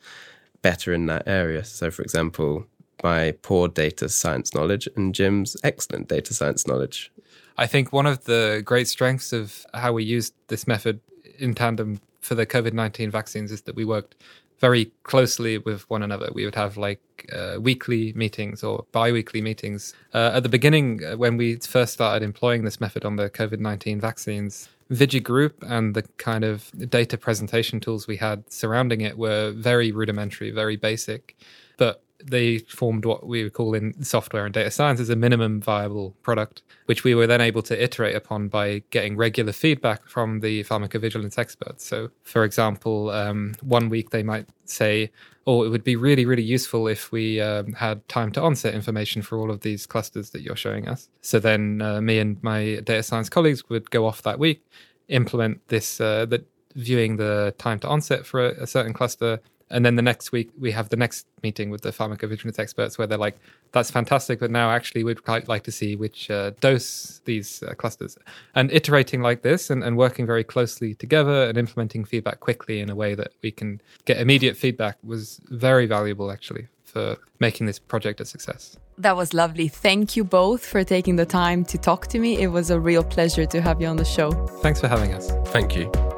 better 0.63 0.93
in 0.93 1.07
that 1.07 1.27
area. 1.27 1.65
So, 1.65 1.91
for 1.91 2.03
example, 2.03 2.67
my 3.03 3.33
poor 3.43 3.69
data 3.69 4.09
science 4.09 4.55
knowledge 4.55 4.89
and 4.97 5.15
Jim's 5.15 5.57
excellent 5.63 6.09
data 6.09 6.35
science 6.35 6.67
knowledge. 6.67 7.13
I 7.57 7.67
think 7.67 7.93
one 7.93 8.07
of 8.07 8.25
the 8.25 8.63
great 8.65 8.89
strengths 8.89 9.33
of 9.33 9.67
how 9.75 9.93
we 9.93 10.05
used 10.05 10.35
this 10.49 10.67
method 10.67 11.01
in 11.39 11.55
tandem 11.55 12.01
for 12.21 12.35
the 12.35 12.47
COVID 12.47 12.73
19 12.73 13.11
vaccines 13.11 13.51
is 13.51 13.63
that 13.63 13.75
we 13.75 13.85
worked 13.85 14.15
very 14.61 14.87
closely 15.05 15.59
with 15.59 15.89
one 15.89 16.03
another. 16.03 16.29
We 16.33 16.45
would 16.45 16.55
have 16.57 16.77
like 16.77 17.01
uh, 17.33 17.57
weekly 17.61 18.13
meetings 18.15 18.63
or 18.63 18.85
bi 18.93 19.13
weekly 19.13 19.41
meetings. 19.41 19.95
Uh, 20.13 20.33
at 20.35 20.43
the 20.43 20.49
beginning, 20.49 21.05
uh, 21.05 21.17
when 21.17 21.37
we 21.37 21.57
first 21.57 21.93
started 21.93 22.25
employing 22.25 22.65
this 22.65 22.81
method 22.81 23.05
on 23.05 23.17
the 23.17 23.31
COVID 23.31 23.61
19 23.61 24.01
vaccines, 24.01 24.69
VigiGroup 24.91 25.53
and 25.63 25.95
the 25.95 26.03
kind 26.17 26.45
of 26.45 26.71
data 26.91 27.19
presentation 27.19 27.79
tools 27.79 28.07
we 28.07 28.17
had 28.17 28.51
surrounding 28.51 29.01
it 29.01 29.19
were 29.19 29.53
very 29.53 29.93
rudimentary, 29.93 30.51
very 30.51 30.77
basic. 30.77 31.37
But 31.77 32.03
they 32.25 32.59
formed 32.59 33.05
what 33.05 33.27
we 33.27 33.49
call 33.49 33.75
in 33.75 34.03
software 34.03 34.45
and 34.45 34.53
data 34.53 34.71
science 34.71 35.01
as 35.01 35.11
a 35.11 35.17
minimum 35.17 35.61
viable 35.61 36.17
product, 36.23 36.63
which 36.87 37.05
we 37.05 37.15
were 37.15 37.27
then 37.27 37.41
able 37.41 37.63
to 37.63 37.83
iterate 37.83 38.17
upon 38.17 38.49
by 38.49 38.83
getting 38.91 39.17
regular 39.17 39.53
feedback 39.53 40.07
from 40.09 40.41
the 40.41 40.65
pharmacovigilance 40.65 41.39
experts. 41.39 41.87
So, 41.87 42.11
for 42.23 42.45
example, 42.45 43.11
um, 43.11 43.55
one 43.63 43.89
week 43.89 44.11
they 44.11 44.23
might 44.23 44.49
say, 44.65 45.11
"Oh, 45.47 45.63
it 45.63 45.69
would 45.69 45.85
be 45.85 45.97
really, 45.97 46.27
really 46.27 46.43
useful 46.43 46.89
if 46.89 47.13
we 47.13 47.41
um, 47.41 47.73
had 47.75 48.07
time 48.09 48.33
to 48.33 48.43
onset 48.43 48.75
information 48.75 49.23
for 49.23 49.39
all 49.39 49.51
of 49.51 49.61
these 49.61 49.87
clusters 49.87 50.31
that 50.31 50.43
you're 50.43 50.57
showing 50.57 50.89
us." 50.89 51.09
So 51.21 51.39
then, 51.39 51.81
uh, 51.81 52.01
me 52.01 52.19
and 52.19 52.43
my 52.43 52.81
data 52.85 53.03
science 53.03 53.29
colleagues 53.29 53.69
would 53.69 53.91
go 53.91 54.07
off 54.07 54.23
that 54.23 54.39
week, 54.39 54.65
implement 55.09 55.67
this, 55.69 56.01
uh, 56.01 56.27
that 56.27 56.47
viewing 56.75 57.17
the 57.17 57.55
time 57.59 57.79
to 57.81 57.89
onset 57.89 58.27
for 58.27 58.45
a, 58.45 58.63
a 58.63 58.67
certain 58.67 58.93
cluster 58.93 59.41
and 59.71 59.85
then 59.85 59.97
the 59.97 60.03
next 60.03 60.33
week 60.33 60.51
we 60.59 60.71
have 60.73 60.89
the 60.89 60.97
next 60.97 61.27
meeting 61.43 61.71
with 61.71 61.83
the 61.83 61.91
pharmacovigilance 61.91 62.59
experts 62.59 62.99
where 62.99 63.07
they're 63.07 63.19
like, 63.19 63.39
"That's 63.73 63.91
fantastic, 63.91 64.41
but 64.41 64.51
now 64.51 64.71
actually 64.71 65.05
we'd 65.05 65.25
quite 65.25 65.49
like 65.49 65.65
to 65.65 65.73
see 65.73 65.97
which 65.97 66.31
uh, 66.31 66.53
dose 66.61 67.21
these 67.25 67.63
uh, 67.63 67.75
clusters." 67.75 68.19
And 68.55 68.71
iterating 68.73 69.23
like 69.23 69.43
this 69.43 69.71
and, 69.71 69.85
and 69.85 69.97
working 69.97 70.27
very 70.27 70.45
closely 70.45 70.95
together 70.95 71.49
and 71.49 71.59
implementing 71.59 72.05
feedback 72.05 72.41
quickly 72.41 72.81
in 72.81 72.91
a 72.91 72.95
way 72.95 73.15
that 73.15 73.33
we 73.43 73.51
can 73.51 73.81
get 74.05 74.19
immediate 74.19 74.57
feedback 74.57 74.99
was 75.03 75.41
very 75.49 75.87
valuable 75.87 76.31
actually 76.31 76.69
for 76.89 77.17
making 77.39 77.67
this 77.67 77.79
project 77.79 78.21
a 78.21 78.25
success. 78.25 78.77
That 78.97 79.17
was 79.17 79.33
lovely. 79.33 79.69
Thank 79.69 80.17
you 80.17 80.25
both 80.25 80.67
for 80.67 80.83
taking 80.83 81.17
the 81.17 81.27
time 81.27 81.65
to 81.67 81.79
talk 81.79 82.09
to 82.09 82.19
me. 82.19 82.39
It 82.39 82.49
was 82.49 82.71
a 82.71 82.81
real 82.81 83.05
pleasure 83.05 83.47
to 83.47 83.61
have 83.61 83.81
you 83.81 83.87
on 83.87 83.97
the 83.97 84.05
show. 84.05 84.33
Thanks 84.63 84.81
for 84.81 84.89
having 84.89 85.15
us. 85.15 85.31
Thank 85.47 85.77
you. 85.77 86.18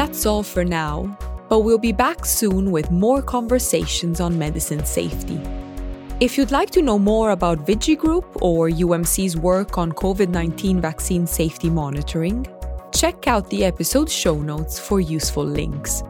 That's 0.00 0.24
all 0.24 0.42
for 0.42 0.64
now, 0.64 1.14
but 1.50 1.58
we'll 1.58 1.76
be 1.76 1.92
back 1.92 2.24
soon 2.24 2.70
with 2.70 2.90
more 2.90 3.20
conversations 3.20 4.18
on 4.18 4.38
medicine 4.38 4.82
safety. 4.86 5.38
If 6.20 6.38
you'd 6.38 6.50
like 6.50 6.70
to 6.70 6.80
know 6.80 6.98
more 6.98 7.32
about 7.32 7.66
VigiGroup 7.66 8.24
or 8.40 8.70
UMC's 8.70 9.36
work 9.36 9.76
on 9.76 9.92
COVID 9.92 10.30
19 10.30 10.80
vaccine 10.80 11.26
safety 11.26 11.68
monitoring, 11.68 12.46
check 12.94 13.26
out 13.26 13.50
the 13.50 13.62
episode 13.62 14.08
show 14.08 14.40
notes 14.40 14.78
for 14.78 15.00
useful 15.00 15.44
links. 15.44 16.02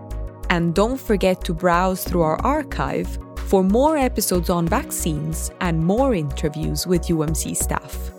And 0.51 0.73
don't 0.73 1.01
forget 1.01 1.43
to 1.47 1.53
browse 1.53 2.05
through 2.05 2.23
our 2.23 2.41
archive 2.43 3.19
for 3.49 3.65
more 3.65 3.97
episodes 3.97 4.51
on 4.51 4.69
vaccines 4.69 5.51
and 5.61 5.85
more 5.85 6.15
interviews 6.15 6.87
with 6.87 7.09
UMC 7.09 7.57
staff. 7.57 8.13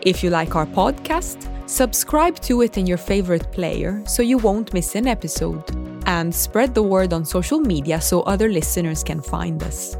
If 0.00 0.24
you 0.24 0.30
like 0.30 0.56
our 0.56 0.64
podcast, 0.64 1.57
Subscribe 1.68 2.40
to 2.40 2.62
it 2.62 2.78
in 2.78 2.86
your 2.86 2.96
favorite 2.96 3.52
player 3.52 4.02
so 4.06 4.22
you 4.22 4.38
won't 4.38 4.72
miss 4.72 4.94
an 4.94 5.06
episode, 5.06 5.62
and 6.06 6.34
spread 6.34 6.74
the 6.74 6.82
word 6.82 7.12
on 7.12 7.26
social 7.26 7.60
media 7.60 8.00
so 8.00 8.22
other 8.22 8.48
listeners 8.48 9.04
can 9.04 9.20
find 9.20 9.62
us. 9.62 9.94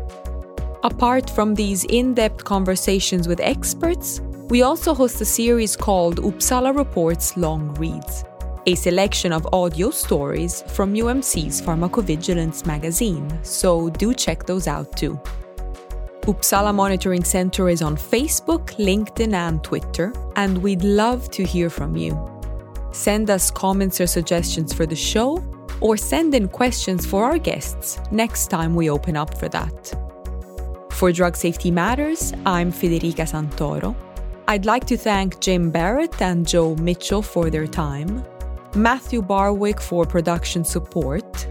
Apart 0.83 1.29
from 1.29 1.55
these 1.55 1.85
in 1.85 2.15
depth 2.15 2.43
conversations 2.43 3.29
with 3.29 3.39
experts, 3.41 4.23
we 4.49 4.63
also 4.63 4.95
host 4.95 5.21
a 5.21 5.27
series 5.27 5.77
called 5.77 6.17
Uppsala 6.23 6.75
Reports 6.75 7.37
Long 7.37 7.75
Reads, 7.75 8.25
a 8.65 8.75
selection 8.75 9.31
of 9.31 9.47
audio 9.53 9.91
stories 9.91 10.63
from 10.69 10.95
UMC's 10.95 11.61
Pharmacovigilance 11.61 12.65
magazine, 12.65 13.29
so 13.43 13.91
do 13.91 14.15
check 14.15 14.47
those 14.47 14.69
out 14.69 14.97
too. 14.97 15.21
Uppsala 16.29 16.75
Monitoring 16.75 17.25
Center 17.25 17.71
is 17.71 17.81
on 17.81 17.97
Facebook, 17.97 18.67
LinkedIn, 18.77 19.33
and 19.33 19.65
Twitter, 19.65 20.13
and 20.37 20.59
we'd 20.59 20.85
love 20.85 21.31
to 21.31 21.43
hear 21.43 21.71
from 21.71 21.97
you. 21.97 22.13
Send 22.93 23.31
us 23.31 23.51
comments 23.51 23.99
or 23.99 24.07
suggestions 24.07 24.75
for 24.75 24.85
the 24.85 24.95
show, 24.95 25.43
or 25.81 25.97
send 25.97 26.35
in 26.35 26.47
questions 26.47 27.07
for 27.07 27.25
our 27.25 27.39
guests 27.39 27.99
next 28.11 28.49
time 28.49 28.75
we 28.75 28.91
open 28.91 29.17
up 29.17 29.39
for 29.39 29.49
that. 29.49 29.97
For 30.91 31.13
Drug 31.13 31.35
Safety 31.35 31.71
Matters, 31.71 32.35
I'm 32.45 32.73
Federica 32.73 33.25
Santoro. 33.25 33.97
I'd 34.49 34.67
like 34.67 34.85
to 34.89 34.99
thank 34.99 35.41
Jim 35.41 35.71
Barrett 35.71 36.21
and 36.21 36.47
Joe 36.47 36.75
Mitchell 36.77 37.23
for 37.23 37.49
their 37.49 37.67
time, 37.67 38.23
Matthew 38.75 39.23
Barwick 39.23 39.81
for 39.81 40.05
production 40.05 40.63
support, 40.63 41.47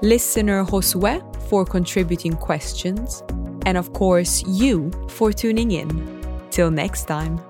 listener 0.00 0.64
Josue 0.64 1.20
for 1.50 1.66
contributing 1.66 2.32
questions, 2.32 3.22
and 3.66 3.76
of 3.76 3.92
course, 3.92 4.44
you 4.46 4.90
for 5.08 5.32
tuning 5.32 5.72
in. 5.72 5.88
Till 6.50 6.70
next 6.70 7.04
time. 7.04 7.40